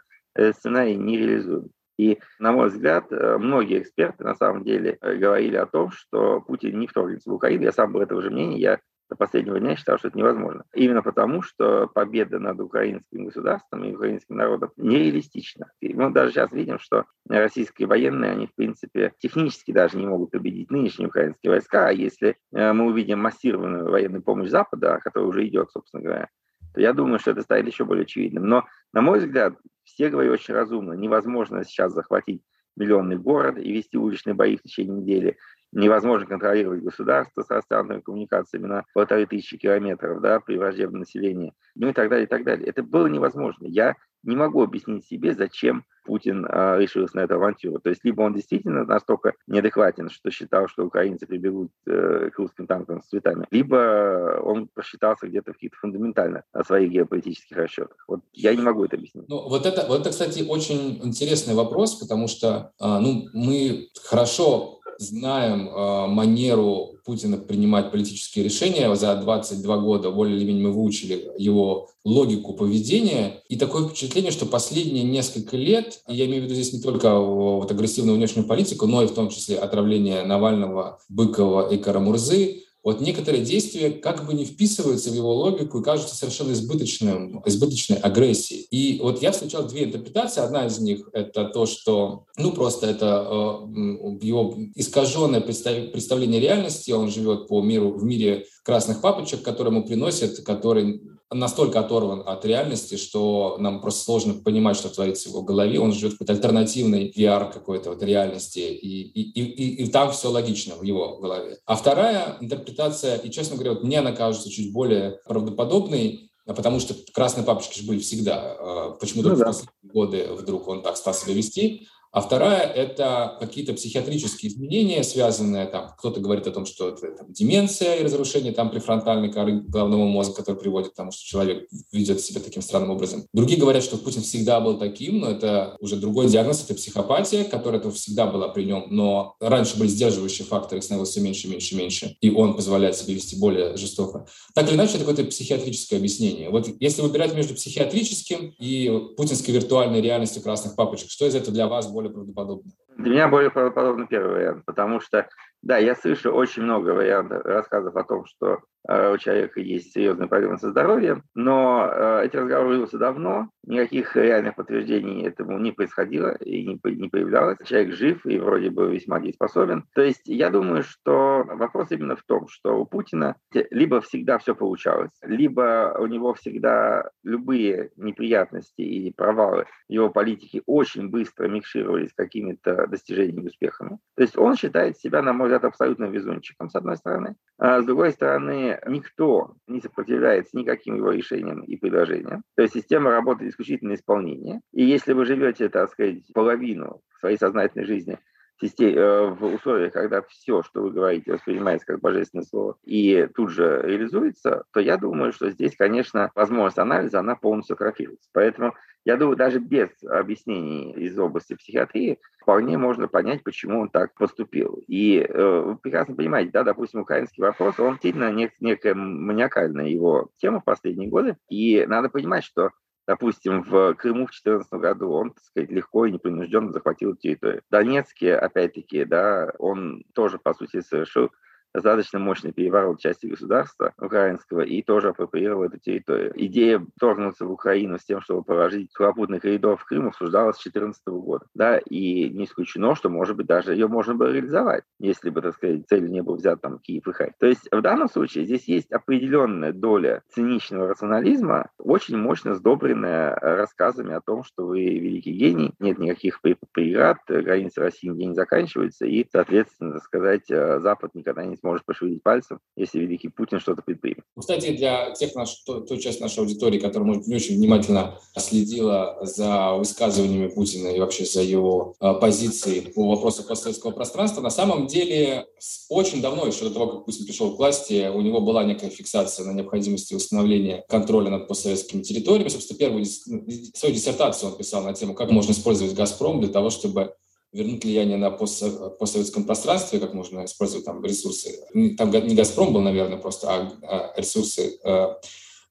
[0.53, 1.69] сценарий нереализуем.
[1.97, 6.80] И, на мой взгляд, э, многие эксперты на самом деле говорили о том, что Путин
[6.80, 7.63] не вторгнется в Украину.
[7.63, 8.60] Я сам был этого же мнения.
[8.60, 10.65] Я до последнего дня считал, что это невозможно.
[10.73, 15.71] Именно потому, что победа над украинским государством и украинским народом нереалистична.
[15.79, 20.31] И мы даже сейчас видим, что российские военные, они, в принципе, технически даже не могут
[20.31, 21.87] победить нынешние украинские войска.
[21.87, 26.29] А если э, мы увидим массированную военную помощь Запада, которая уже идет, собственно говоря,
[26.73, 28.45] то я думаю, что это станет еще более очевидным.
[28.47, 30.93] Но, на мой взгляд, все говорят очень разумно.
[30.93, 32.41] Невозможно сейчас захватить
[32.75, 35.37] миллионный город и вести уличные бои в течение недели
[35.71, 41.89] невозможно контролировать государство с расстоянными коммуникациями на полторы тысячи километров да, при враждебном населении, ну
[41.89, 42.67] и так далее, и так далее.
[42.67, 43.65] Это было невозможно.
[43.65, 47.80] Я не могу объяснить себе, зачем Путин а, решился на эту авантюру.
[47.80, 52.65] То есть либо он действительно настолько неадекватен, что считал, что украинцы прибегут э, к русским
[52.65, 57.97] танкам с цветами, либо он просчитался где-то в каких-то фундаментально о своих геополитических расчетах.
[58.08, 59.27] Вот я не могу это объяснить.
[59.27, 64.76] Ну, вот это, вот это, кстати, очень интересный вопрос, потому что а, ну, мы хорошо
[64.99, 68.93] знаем э, манеру Путина принимать политические решения.
[68.95, 73.41] За 22 года более или менее мы выучили его логику поведения.
[73.47, 77.71] И такое впечатление, что последние несколько лет, я имею в виду здесь не только вот
[77.71, 83.43] агрессивную внешнюю политику, но и в том числе отравление Навального, Быкова и Карамурзы, вот некоторые
[83.43, 88.62] действия как бы не вписываются в его логику и кажутся совершенно избыточным, избыточной агрессией.
[88.71, 90.39] И вот я встречал две интерпретации.
[90.39, 96.91] Одна из них— это то, что, ну, просто это э, его искаженное представление реальности.
[96.91, 102.45] Он живет по миру, в мире красных папочек, которые ему приносят, который настолько оторван от
[102.45, 105.79] реальности, что нам просто сложно понимать, что творится в его голове.
[105.79, 110.29] Он живет в какой-то альтернативной VR какой-то вот реальности, и, и, и, и там все
[110.29, 111.57] логично в его голове.
[111.65, 116.95] А вторая интерпретация, и, честно говоря, вот мне она кажется чуть более правдоподобной, потому что
[117.13, 118.55] красные папочки же были всегда.
[118.59, 119.43] А почему-то ну, да.
[119.43, 121.87] в последние годы вдруг он так стал себя вести.
[122.17, 127.32] А вторая– это какие-то психиатрические изменения, связанные, там, кто-то говорит о том, что это там,
[127.32, 132.19] деменция и разрушение там, префронтальной коры головного мозга, который приводит к тому, что человек ведет
[132.19, 133.27] себя таким странным образом.
[133.34, 137.80] Другие говорят, что Путин всегда был таким, но это уже другой диагноз, это психопатия, которая
[137.80, 142.17] -то всегда была при нем, но раньше были сдерживающие факторы, становилось все меньше, меньше, меньше,
[142.19, 144.25] и он позволяет себе вести более жестоко.
[144.56, 146.49] Так или иначе, это какое-то психиатрическое объяснение.
[146.49, 151.67] Вот если выбирать между психиатрическим и путинской виртуальной реальностью красных папочек, что из этого для
[151.67, 152.71] вас более более правдоподобно?
[152.97, 155.27] Для меня более правдоподобно первый вариант, потому что,
[155.61, 160.58] да, я слышу очень много вариантов, рассказов о том, что у человека есть серьезные проблемы
[160.58, 166.65] со здоровьем, но э, эти разговоры ведутся давно, никаких реальных подтверждений этому не происходило и
[166.65, 167.58] не, появлялось.
[167.65, 169.86] Человек жив и вроде бы весьма дееспособен.
[169.93, 173.36] То есть я думаю, что вопрос именно в том, что у Путина
[173.71, 181.10] либо всегда все получалось, либо у него всегда любые неприятности и провалы его политики очень
[181.10, 184.00] быстро микшировались с какими-то достижениями и успехами.
[184.15, 187.36] То есть он считает себя, на мой взгляд, абсолютно везунчиком, с одной стороны.
[187.59, 192.43] А с другой стороны, никто не сопротивляется никаким его решениям и предложениям.
[192.55, 194.61] То есть система работает исключительно исполнение.
[194.73, 198.19] И если вы живете, так сказать, половину своей сознательной жизни
[198.61, 204.63] в условиях, когда все, что вы говорите, воспринимается как божественное слово и тут же реализуется,
[204.73, 208.29] то я думаю, что здесь, конечно, возможность анализа, она полностью атрофируется.
[208.33, 208.73] Поэтому
[209.05, 214.83] я думаю, даже без объяснений из области психиатрии вполне можно понять, почему он так поступил.
[214.87, 220.29] И э, вы прекрасно понимаете, да, допустим, украинский вопрос, он действительно нек- некая маниакальная его
[220.37, 221.37] тема в последние годы.
[221.47, 222.71] И надо понимать, что
[223.07, 227.63] Допустим, в Крыму в 2014 году он, так сказать, легко и непринужденно захватил территорию.
[227.67, 231.31] В Донецке, опять-таки, да, он тоже, по сути, совершил
[231.77, 236.33] достаточно мощный переворот части государства украинского и тоже апроприировал эту территорию.
[236.35, 241.07] Идея торгнуться в Украину с тем, чтобы положить сухопутный коридор в Крым, обсуждалась с 2014
[241.07, 241.45] года.
[241.53, 245.53] Да, и не исключено, что, может быть, даже ее можно было реализовать, если бы, так
[245.53, 247.37] сказать, целью не был взят там Киев и Харьков.
[247.39, 254.15] То есть в данном случае здесь есть определенная доля циничного рационализма, очень мощно сдобренная рассказами
[254.15, 259.27] о том, что вы великий гений, нет никаких преград, границы России нигде не заканчиваются, и,
[259.31, 264.23] соответственно, так сказать, Запад никогда не сможет пошевелить пальцем, если великий Путин что-то предпримет.
[264.38, 269.73] Кстати, для тех наш, той, части нашей аудитории, которая, может не очень внимательно следила за
[269.73, 275.47] высказываниями Путина и вообще за его э, позицией по вопросу постсоветского пространства, на самом деле
[275.89, 279.45] очень давно, еще до того, как Путин пришел к власти, у него была некая фиксация
[279.45, 282.49] на необходимости установления контроля над постсоветскими территориями.
[282.49, 287.15] Собственно, первую свою диссертацию он писал на тему, как можно использовать «Газпром» для того, чтобы
[287.51, 291.60] вернуть влияние на постсоветском пространстве, как можно использовать там ресурсы.
[291.97, 295.15] Там не «Газпром» был, наверное, просто, а, а ресурсы э,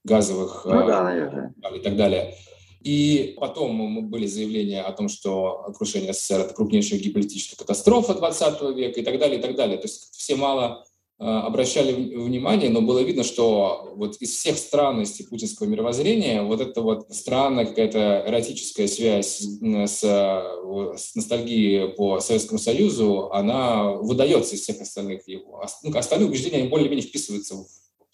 [0.03, 1.53] газовых ну, да, наверное.
[1.75, 2.35] и так далее.
[2.81, 8.99] И потом были заявления о том, что крушение СССР– это крупнейшая геополитическая катастрофа 20 века
[8.99, 9.77] и так далее, и так далее.
[9.77, 10.86] То есть все мало Э,
[11.19, 17.07] обращали внимание, но было видно, что вот из всех странностей путинского мировоззрения вот эта вот
[17.09, 25.27] странная какая-то эротическая связь с, с ностальгией по Советскому Союзу, она выдается из всех остальных
[25.27, 25.63] его.
[25.81, 27.55] Ну, остальные убеждения, они более-менее вписываются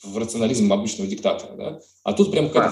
[0.04, 1.80] в рационализм обычного диктатора, да?
[2.04, 2.72] А тут прям а,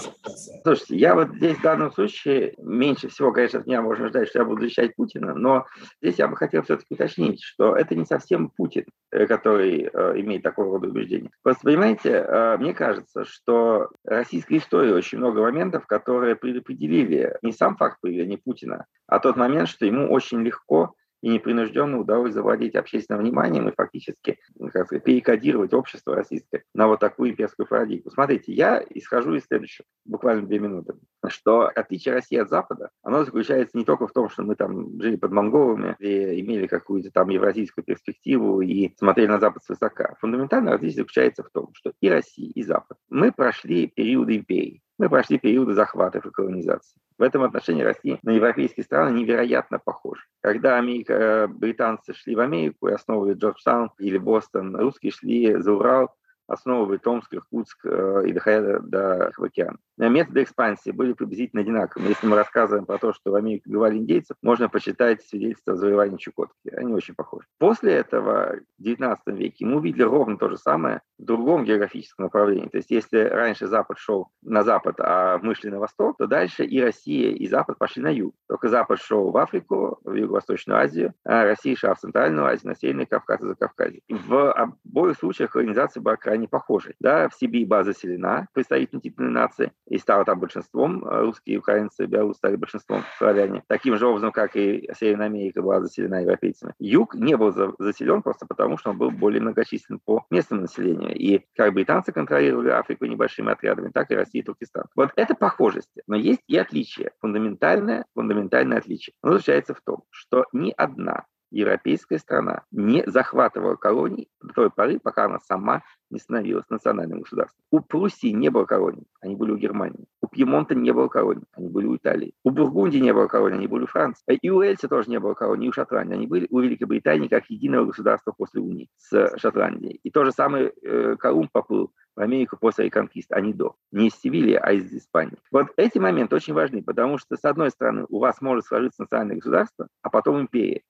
[0.64, 4.40] Слушайте, я вот здесь в данном случае меньше всего, конечно, от меня можно ждать, что
[4.40, 5.66] я буду защищать Путина, но
[6.02, 10.44] здесь я бы хотел все-таки уточнить, что это не совсем Путин, э, который э, имеет
[10.44, 11.30] такого рода убеждения.
[11.44, 17.78] Просто, понимаете, э, мне кажется, что российской истории очень много моментов, которые предопределили не сам
[17.78, 23.22] факт появления Путина, а тот момент, что ему очень легко и непринужденно удалось завладеть общественным
[23.22, 24.38] вниманием и фактически
[24.72, 28.12] как сказать, перекодировать общество российское на вот такую имперскую парадигму.
[28.12, 30.94] Смотрите, я исхожу из следующего, буквально две минуты,
[31.28, 35.16] что отличие России от Запада, оно заключается не только в том, что мы там жили
[35.16, 40.16] под монголами, и имели какую-то там евразийскую перспективу и смотрели на Запад свысока.
[40.20, 45.10] Фундаментальное различие заключается в том, что и Россия, и Запад, мы прошли периоды империи, мы
[45.10, 46.96] прошли периоды захватов и колонизации.
[47.18, 50.22] В этом отношении Россия на европейские страны невероятно похожа.
[50.42, 55.74] Когда Америка, э, британцы шли в Америку и основывали Джорджтаун или Бостон, русские шли за
[55.74, 56.12] Урал
[56.52, 59.78] основывая Томск, Иркутск э, и доходя до Тихого океана.
[59.98, 62.10] Методы экспансии были приблизительно одинаковыми.
[62.10, 66.70] Если мы рассказываем про то, что в Америке убивали индейцев, можно почитать свидетельства о Чукотки.
[66.76, 67.46] Они очень похожи.
[67.60, 72.68] После этого в XIX веке мы увидели ровно то же самое в другом географическом направлении.
[72.68, 76.66] То есть если раньше Запад шел на запад, а мы шли на восток, то дальше
[76.66, 78.34] и Россия, и Запад пошли на юг.
[78.48, 82.76] Только Запад шел в Африку, в Юго-Восточную Азию, а Россия шла в Центральную Азию, на
[82.76, 84.02] Северный Кавказ и Закавказье.
[84.10, 86.96] В обоих случаях колонизация была крайне похожей.
[87.00, 91.04] Да, в Сибири была заселена представительной нации и стала там большинством.
[91.04, 93.64] Русские, украинцы, белорусы стали большинством славяне.
[93.68, 96.74] Таким же образом, как и Северная Америка была заселена европейцами.
[96.80, 101.16] Юг не был заселен просто потому, что он был более многочислен по местному населению.
[101.16, 104.86] И как британцы контролировали Африку небольшими отрядами, так и Россия и Туркестан.
[104.96, 106.04] Вот это похожести.
[106.08, 107.12] Но есть и отличие.
[107.20, 109.14] Фундаментальное, фундаментальное отличие.
[109.22, 115.00] Оно заключается в том, что ни одна европейская страна не захватывала колонии до той поры,
[115.00, 117.62] пока она сама не становилась национальным государством.
[117.70, 120.08] У Пруссии не было колоний, они были у Германии.
[120.22, 122.34] У Пьемонта не было колоний, они были у Италии.
[122.44, 124.24] У Бургундии не было колоний, они были у Франции.
[124.42, 126.16] И у Эльса тоже не было колоний, и у Шотландии.
[126.16, 130.00] Они были у Великобритании как единого государства после унии с Шотландией.
[130.04, 133.76] И то же самое э, Колумб поплыл в Америку после реконкиста, а не до.
[133.92, 135.38] Не из Севильи, а из Испании.
[135.52, 139.38] Вот эти моменты очень важны, потому что, с одной стороны, у вас может сложиться национальное
[139.38, 140.82] государство, а потом империя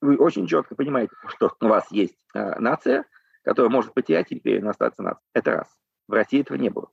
[0.00, 3.04] вы очень четко понимаете, что у вас есть э, нация,
[3.42, 5.28] которая может потерять империю, но остаться нацией.
[5.34, 5.68] Это раз.
[6.08, 6.90] В России этого не было.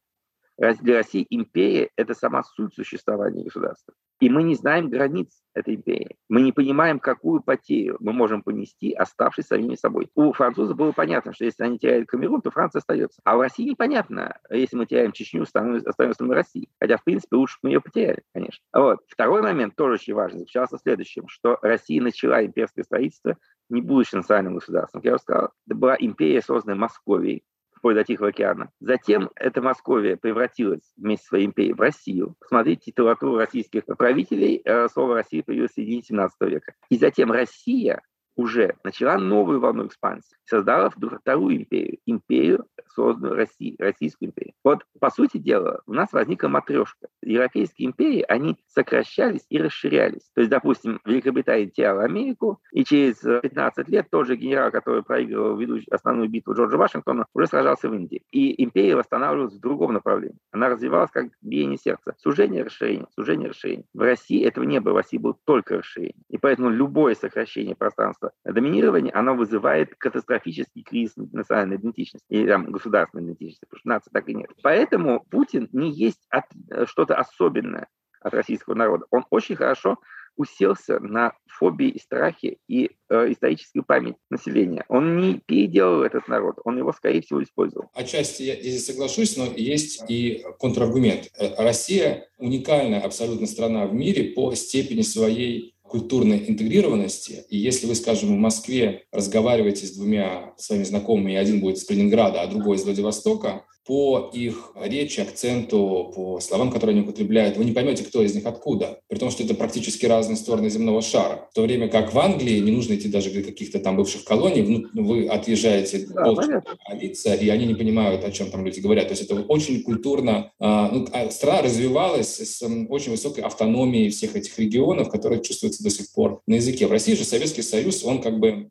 [0.58, 3.94] Для России империя– это сама суть существования государства.
[4.24, 6.16] И мы не знаем границ этой империи.
[6.30, 10.08] Мы не понимаем, какую потерю мы можем понести, оставшись самими собой.
[10.16, 13.20] У французов было понятно, что если они теряют Камерун, то Франция остается.
[13.26, 14.40] А в России непонятно.
[14.50, 16.70] Если мы теряем Чечню, остаемся мы России.
[16.80, 18.64] Хотя, в принципе, лучше мы ее потеряли, конечно.
[18.72, 19.00] Вот.
[19.10, 23.36] Второй момент тоже очень важный, заключался в следующем, что Россия начала имперское строительство
[23.68, 25.02] не будучи национальным государством.
[25.02, 27.44] Как я уже сказал, это была империя, созданная Московией,
[27.84, 28.72] вплоть до Тихого океана.
[28.80, 32.34] Затем эта Московия превратилась вместе с своей империей в Россию.
[32.40, 34.62] Посмотрите титулатуру российских правителей.
[34.64, 36.76] Э, слово «Россия» появилось в середине 17 века.
[36.90, 38.02] И затем Россия
[38.36, 44.54] уже начала новую волну экспансии, создала вторую империю, империю, созданную Россией, Российскую империю.
[44.64, 47.08] Вот, по сути дела, у нас возникла матрешка.
[47.22, 50.30] Европейские империи, они сокращались и расширялись.
[50.34, 55.58] То есть, допустим, Великобритания теряла Америку, и через 15 лет тот же генерал, который проигрывал
[55.58, 58.24] ведущую основную битву Джорджа Вашингтона, уже сражался в Индии.
[58.32, 60.38] И империя восстанавливалась в другом направлении.
[60.52, 62.16] Она развивалась как биение сердца.
[62.18, 63.86] Сужение, расширение, сужение, расширение.
[63.94, 64.94] В России этого не было.
[64.94, 66.24] В России было только расширение.
[66.30, 72.72] И поэтому любое сокращение пространства пространства доминирования, оно вызывает катастрофический кризис национальной идентичности или там,
[72.72, 74.50] государственной идентичности, потому что нации так и нет.
[74.62, 77.88] Поэтому Путин не есть от, э, что-то особенное
[78.22, 79.06] от российского народа.
[79.12, 79.98] Он очень хорошо
[80.36, 84.84] уселся на фобии и страхи и э, историческую память населения.
[84.88, 87.90] Он не переделал этот народ, он его, скорее всего, использовал.
[87.94, 91.30] Отчасти я здесь соглашусь, но есть и контраргумент.
[91.38, 97.46] Э, Россия уникальная абсолютно страна в мире по степени своей культурной интегрированности.
[97.50, 101.86] И если вы, скажем, в Москве разговариваете с двумя своими знакомыми, и один будет из
[101.86, 107.66] Калининграда, а другой из Владивостока, по их речи, акценту, по словам, которые они употребляют, вы
[107.66, 109.00] не поймете, кто из них откуда.
[109.08, 111.48] При том, что это практически разные стороны земного шара.
[111.52, 114.88] В то время как в Англии не нужно идти даже до каких-то там бывших колоний,
[114.94, 119.08] вы отъезжаете да, полчаса, и они не понимают, о чем там люди говорят.
[119.08, 120.52] То есть это очень культурно.
[120.60, 125.90] А, ну, а страна развивалась с очень высокой автономией всех этих регионов, которые чувствуются до
[125.90, 126.88] сих пор на языке.
[126.88, 128.70] В России же Советский Союз, он как бы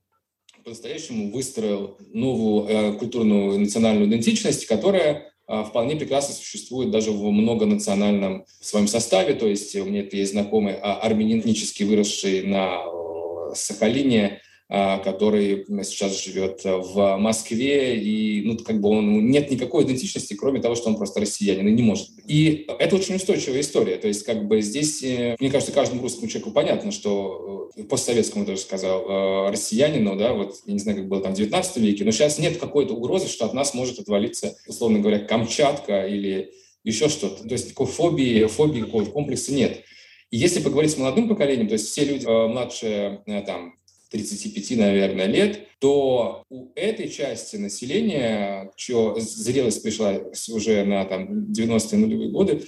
[0.65, 8.45] по-настоящему выстроил новую э, культурную национальную идентичность, которая э, вполне прекрасно существует даже в многонациональном
[8.61, 9.35] своем составе.
[9.35, 14.41] То есть у меня есть знакомый а, армянин, этнически выросший на э, Сахалине,
[14.73, 20.75] который сейчас живет в Москве, и ну, как бы он, нет никакой идентичности, кроме того,
[20.75, 22.09] что он просто россиянин, и не может.
[22.27, 23.97] И это очень устойчивая история.
[23.97, 28.47] То есть как бы здесь, э, мне кажется, каждому русскому человеку понятно, что э, постсоветскому
[28.47, 32.05] даже сказал, э, россиянину, да, вот, я не знаю, как было там в 19 веке,
[32.05, 36.53] но сейчас нет какой-то угрозы, что от нас может отвалиться, условно говоря, Камчатка или
[36.85, 37.47] еще что-то.
[37.47, 39.83] То есть такой фобии, фобии комплекса нет.
[40.31, 43.75] И если поговорить с молодым поколением, то есть все люди младше там
[44.13, 50.21] 35, наверное, лет, то у этой части населения, чья зрелость пришла
[50.51, 52.63] уже на там, 90-е нулевые годы,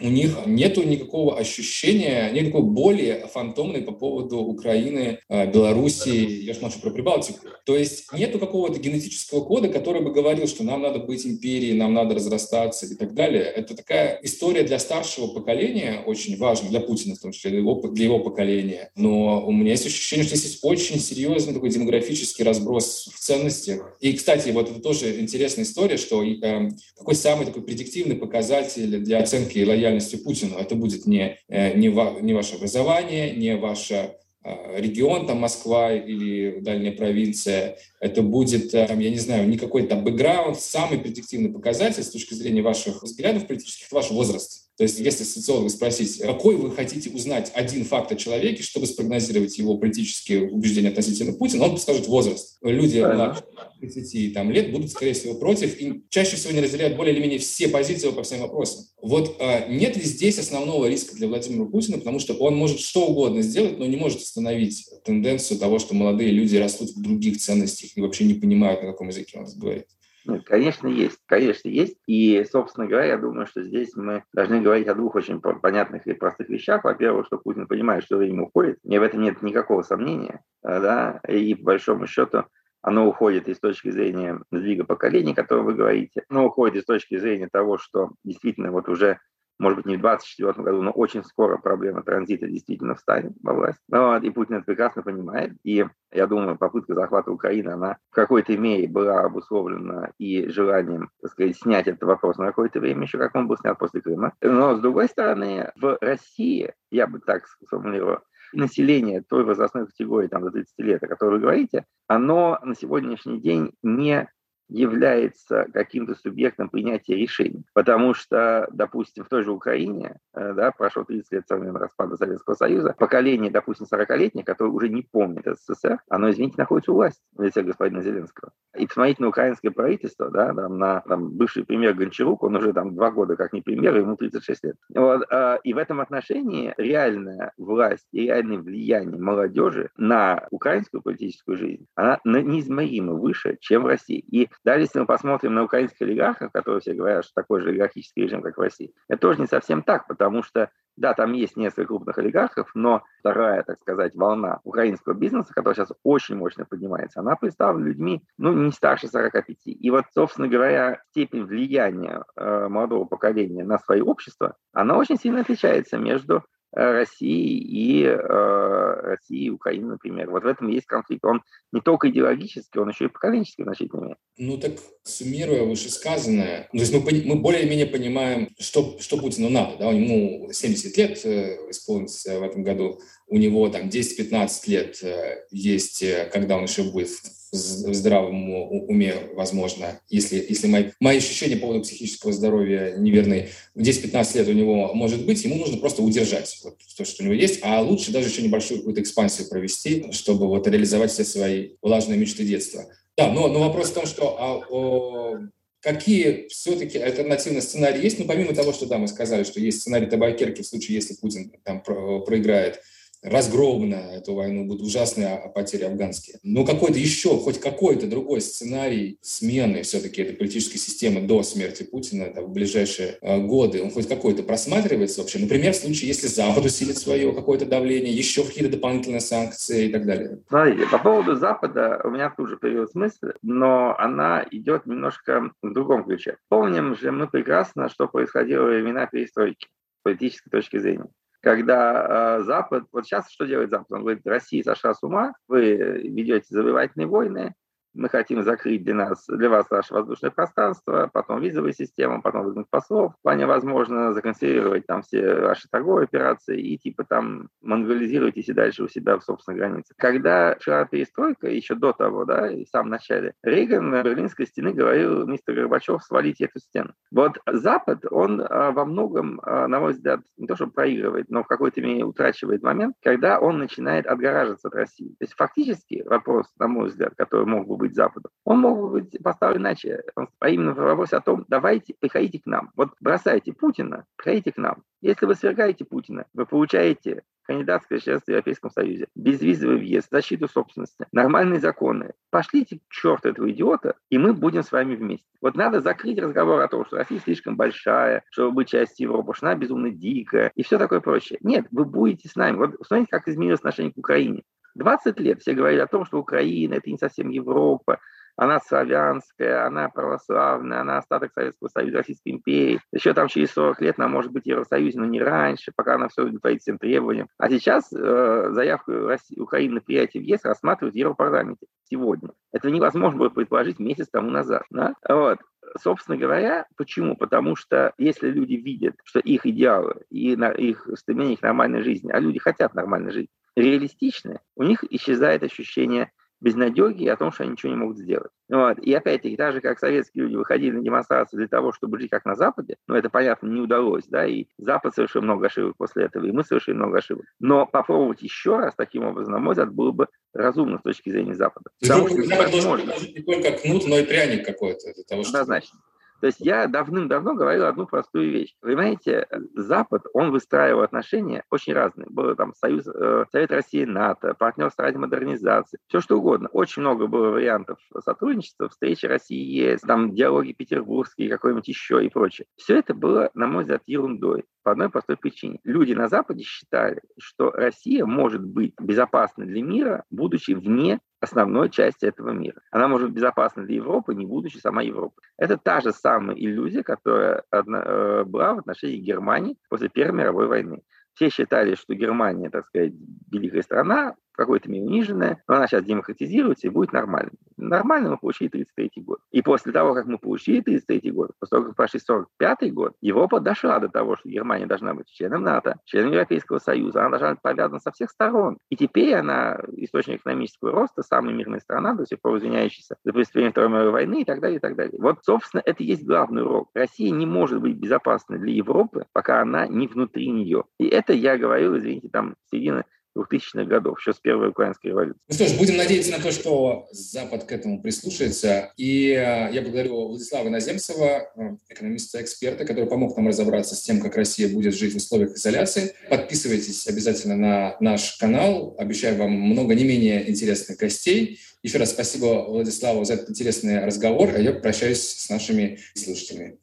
[0.00, 6.60] у них нет никакого ощущения, никакой боли фантомной по поводу Украины, а, Белоруссии, я же
[6.60, 7.38] молчу про Прибалтику.
[7.64, 11.94] То есть нету какого-то генетического кода, который бы говорил, что нам надо быть империей, нам
[11.94, 13.44] надо разрастаться и так далее.
[13.44, 17.80] Это такая история для старшего поколения, очень важная, для Путина в том числе, для его,
[17.88, 18.90] для его поколения.
[18.96, 23.96] Но у меня есть ощущение, что здесь очень серьезный такой демографический разброс в ценностях.
[24.00, 26.68] И, кстати, вот это тоже интересная история, что э,
[26.98, 30.56] какой самый такой предиктивный показатель для оценки лояльности лояльности Путину.
[30.56, 35.92] Это будет не, э, не, ва, не ваше образование, не ваше э, регион, там Москва
[35.92, 42.02] или дальняя провинция, это будет, э, я не знаю, не какой-то бэкграунд, самый предиктивный показатель
[42.02, 44.63] с точки зрения ваших взглядов политических, ваш возраст.
[44.76, 49.56] То есть если социолога спросить, какой вы хотите узнать один факт о человеке, чтобы спрогнозировать
[49.56, 52.58] его политические убеждения относительно Путина, он скажет возраст.
[52.60, 53.44] Люди младше
[53.80, 57.38] 30 там, лет будут, скорее всего, против и чаще всего не разделяют более или менее
[57.38, 58.84] все позиции по всем вопросам.
[59.00, 63.06] Вот а, нет ли здесь основного риска для Владимира Путина, потому что он может что
[63.06, 67.90] угодно сделать, но не может остановить тенденцию того, что молодые люди растут в других ценностях
[67.94, 69.86] и вообще не понимают, на каком языке он говорит.
[70.26, 71.20] Ну, конечно, есть.
[71.26, 71.98] Конечно, есть.
[72.06, 76.14] И, собственно говоря, я думаю, что здесь мы должны говорить о двух очень понятных и
[76.14, 76.84] простых вещах.
[76.84, 78.78] Во-первых, что Путин понимает, что время уходит.
[78.84, 80.42] И в этом нет никакого сомнения.
[80.62, 81.20] Да?
[81.28, 82.44] И, по большому счету,
[82.80, 86.24] оно уходит из точки зрения сдвига поколений, о котором вы говорите.
[86.28, 89.18] Оно уходит из точки зрения того, что действительно вот уже
[89.58, 93.78] может быть, не в 2024 году, но очень скоро проблема транзита действительно встанет во власть.
[93.88, 95.52] Ну, вот, и Путин это прекрасно понимает.
[95.62, 101.30] И я думаю, попытка захвата Украины, она в какой-то мере была обусловлена и желанием, так
[101.32, 104.32] сказать, снять этот вопрос на какое-то время, еще как он был снят после Крыма.
[104.40, 108.18] Но, с другой стороны, в России, я бы так сформулировал,
[108.52, 113.40] население той возрастной категории, там, до 30 лет, о которой вы говорите, оно на сегодняшний
[113.40, 114.28] день не
[114.68, 117.64] является каким-то субъектом принятия решений.
[117.74, 122.16] Потому что, допустим, в той же Украине, э, да, прошло 30 лет со времени распада
[122.16, 127.20] Советского Союза, поколение, допустим, 40-летних, которое уже не помнит СССР, оно, извините, находится у власти
[127.34, 128.52] в лице господина Зеленского.
[128.76, 132.94] И посмотрите на украинское правительство, да, там, на там, бывший премьер Гончарук, он уже там
[132.94, 134.76] два года как не премьер, ему 36 лет.
[134.94, 141.56] Вот, а, и в этом отношении реальная власть и реальное влияние молодежи на украинскую политическую
[141.56, 144.18] жизнь, она неизмеримо выше, чем в России.
[144.18, 148.24] И даже если мы посмотрим на украинских олигархов, которые все говорят, что такой же олигархический
[148.24, 151.88] режим, как в России, это тоже не совсем так, потому что да, там есть несколько
[151.88, 157.36] крупных олигархов, но вторая, так сказать, волна украинского бизнеса, которая сейчас очень мощно поднимается, она
[157.36, 159.56] представлена людьми, ну, не старше 45.
[159.64, 165.40] И вот, собственно говоря, степень влияния э, молодого поколения на свое общество, она очень сильно
[165.40, 166.44] отличается между
[166.74, 170.30] России и э, России и Украины, например.
[170.30, 171.24] Вот в этом есть конфликт.
[171.24, 174.16] Он не только идеологический, он еще и поколенческий мере.
[174.36, 174.72] Ну так,
[175.04, 179.76] суммируя вышесказанное, ну, то есть мы, мы более-менее понимаем, что, что Путину надо.
[179.78, 179.90] Да?
[179.90, 186.02] Ему 70 лет э, исполнится в этом году, у него там 10-15 лет э, есть,
[186.02, 187.10] э, когда он еще будет
[187.54, 188.50] в здравом
[188.88, 194.48] уме, возможно, если, если мои, мои ощущения по поводу психического здоровья неверны, в 10-15 лет
[194.48, 197.80] у него может быть, ему нужно просто удержать вот то, что у него есть, а
[197.80, 202.86] лучше даже еще небольшую какую-то экспансию провести, чтобы вот реализовать все свои влажные мечты детства.
[203.16, 205.38] Да, но, но вопрос в том, что а, о,
[205.80, 210.06] какие все-таки альтернативные сценарии есть, ну, помимо того, что, да, мы сказали, что есть сценарий
[210.06, 212.80] табакерки в случае, если Путин там проиграет
[213.24, 216.38] разгромлена эту войну, будут ужасные потери афганские.
[216.42, 222.32] Но какой-то еще, хоть какой-то другой сценарий смены все-таки этой политической системы до смерти Путина
[222.34, 225.38] да, в ближайшие э, годы, он хоть какой-то просматривается вообще?
[225.38, 230.04] Например, в случае, если Запад усилит свое какое-то давление, еще какие-то дополнительные санкции и так
[230.04, 230.40] далее.
[230.48, 236.04] Смотрите, по поводу Запада у меня тоже появилась мысль, но она идет немножко в другом
[236.04, 236.36] ключе.
[236.48, 241.08] Помним же мы прекрасно, что происходило во времена перестройки с политической точки зрения
[241.44, 243.92] когда э, Запад, вот сейчас что делает Запад?
[243.92, 247.54] Он говорит, Россия сошла с ума, вы ведете завоевательные войны,
[247.94, 252.68] мы хотим закрыть для нас, для вас наше воздушное пространство, потом визовую систему, потом выгнать
[252.68, 253.14] послов.
[253.20, 258.88] Вполне возможно законсервировать там все ваши торговые операции и типа там монголизируйтесь и дальше у
[258.88, 259.94] себя в собственной границе.
[259.96, 264.72] Когда шла перестройка, еще до того, да, и в самом начале, Рейган на Берлинской стены
[264.72, 266.92] говорил, мистер Горбачев, свалите эту стену.
[267.10, 271.42] Вот Запад, он а, во многом, а, на мой взгляд, не то что проигрывает, но
[271.42, 275.10] в какой-то мере утрачивает момент, когда он начинает отгораживаться от России.
[275.18, 278.30] То есть фактически вопрос, на мой взгляд, который мог бы быть Западом?
[278.44, 280.02] Он мог бы быть поставлен иначе.
[280.38, 282.70] А именно вопрос о том, давайте, приходите к нам.
[282.76, 284.82] Вот бросайте Путина, приходите к нам.
[285.00, 291.06] Если вы свергаете Путина, вы получаете кандидатское членство в Европейском Союзе, безвизовый въезд, защиту собственности,
[291.12, 292.12] нормальные законы.
[292.30, 295.26] Пошлите к черту этого идиота, и мы будем с вами вместе.
[295.40, 299.46] Вот надо закрыть разговор о том, что Россия слишком большая, чтобы быть частью Европы, что
[299.46, 301.38] она безумно дикая и все такое прочее.
[301.42, 302.56] Нет, вы будете с нами.
[302.56, 304.42] Вот посмотрите, как изменилось отношение к Украине.
[304.74, 307.98] 20 лет все говорили о том, что Украина– это не совсем Европа,
[308.36, 312.80] она славянская, она православная, она остаток Советского Союза, Российской империи.
[312.92, 316.22] Еще там через 40 лет она может быть Евросоюзе, но не раньше, пока она все
[316.22, 317.28] удовлетворит всем требованиям.
[317.38, 322.30] А сейчас э, заявку России, Украины на принятие в ЕС рассматривают в Европарламенте сегодня.
[322.52, 324.64] Это невозможно было предположить месяц тому назад.
[324.70, 324.94] Да?
[325.08, 325.38] Вот
[325.80, 327.16] собственно говоря, почему?
[327.16, 332.10] Потому что если люди видят, что их идеалы и на их стремление к нормальной жизни,
[332.12, 337.44] а люди хотят нормальной жизни, реалистичны, у них исчезает ощущение безнадеги и о том, что
[337.44, 338.30] они ничего не могут сделать.
[338.50, 338.78] Вот.
[338.78, 342.26] И опять-таки, так же, как советские люди выходили на демонстрации для того, чтобы жить как
[342.26, 346.26] на Западе, но это, понятно, не удалось, да, и Запад совершил много ошибок после этого,
[346.26, 347.24] и мы совершили много ошибок.
[347.40, 351.34] Но попробовать еще раз таким образом, на мой взгляд, было бы разумно с точки зрения
[351.34, 351.70] Запада.
[351.80, 354.92] Потому что Запад должен быть не только кнут, но и пряник какой-то.
[354.92, 355.38] Для того, чтобы...
[355.38, 355.78] Однозначно.
[356.24, 358.54] То есть я давным-давно говорил одну простую вещь.
[358.62, 362.06] Понимаете, Запад, он выстраивал отношения очень разные.
[362.08, 366.48] Был там Союз, э, Совет России, НАТО, партнерство ради модернизации, все что угодно.
[366.50, 372.46] Очень много было вариантов сотрудничества, встречи России ЕС, там диалоги петербургские, какой-нибудь еще и прочее.
[372.56, 375.60] Все это было, на мой взгляд, ерундой по одной простой причине.
[375.62, 382.06] Люди на Западе считали, что Россия может быть безопасной для мира, будучи вне основной части
[382.06, 382.60] этого мира.
[382.70, 385.22] Она может быть безопасна для Европы, не будучи сама Европой.
[385.36, 390.82] Это та же самая иллюзия, которая э, была в отношении Германии после Первой мировой войны.
[391.14, 392.92] Все считали, что Германия, так сказать,
[393.30, 397.30] великая страна, какой-то мере униженная, но она сейчас демократизируется и будет нормально.
[397.56, 399.20] Нормально мы получили 33 год.
[399.30, 403.40] И после того, как мы получили 33 год, после того, как прошли 45 год, Европа
[403.40, 407.42] дошла до того, что Германия должна быть членом НАТО, членом Европейского Союза, она должна быть
[407.42, 408.58] повязана со всех сторон.
[408.70, 413.52] И теперь она источник экономического роста, самая мирная страна, до сих пор извиняющаяся за преступление
[413.52, 414.98] Второй мировой войны и так далее, и так далее.
[415.00, 416.70] Вот, собственно, это и есть главный урок.
[416.74, 420.64] Россия не может быть безопасной для Европы, пока она не внутри нее.
[420.78, 422.84] И это я говорил, извините, там, середина
[423.16, 425.20] 2000-х годов, еще с первой украинской революции.
[425.28, 428.72] Ну что ж, будем надеяться на то, что Запад к этому прислушается.
[428.76, 434.16] И э, я благодарю Владислава Наземцева, э, экономиста-эксперта, который помог нам разобраться с тем, как
[434.16, 435.94] Россия будет жить в условиях изоляции.
[436.08, 438.74] Подписывайтесь обязательно на наш канал.
[438.78, 441.40] Обещаю вам много не менее интересных гостей.
[441.62, 444.30] Еще раз спасибо Владиславу за этот интересный разговор.
[444.34, 446.58] А я прощаюсь с нашими слушателями.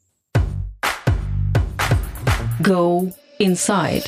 [2.60, 4.06] Go inside.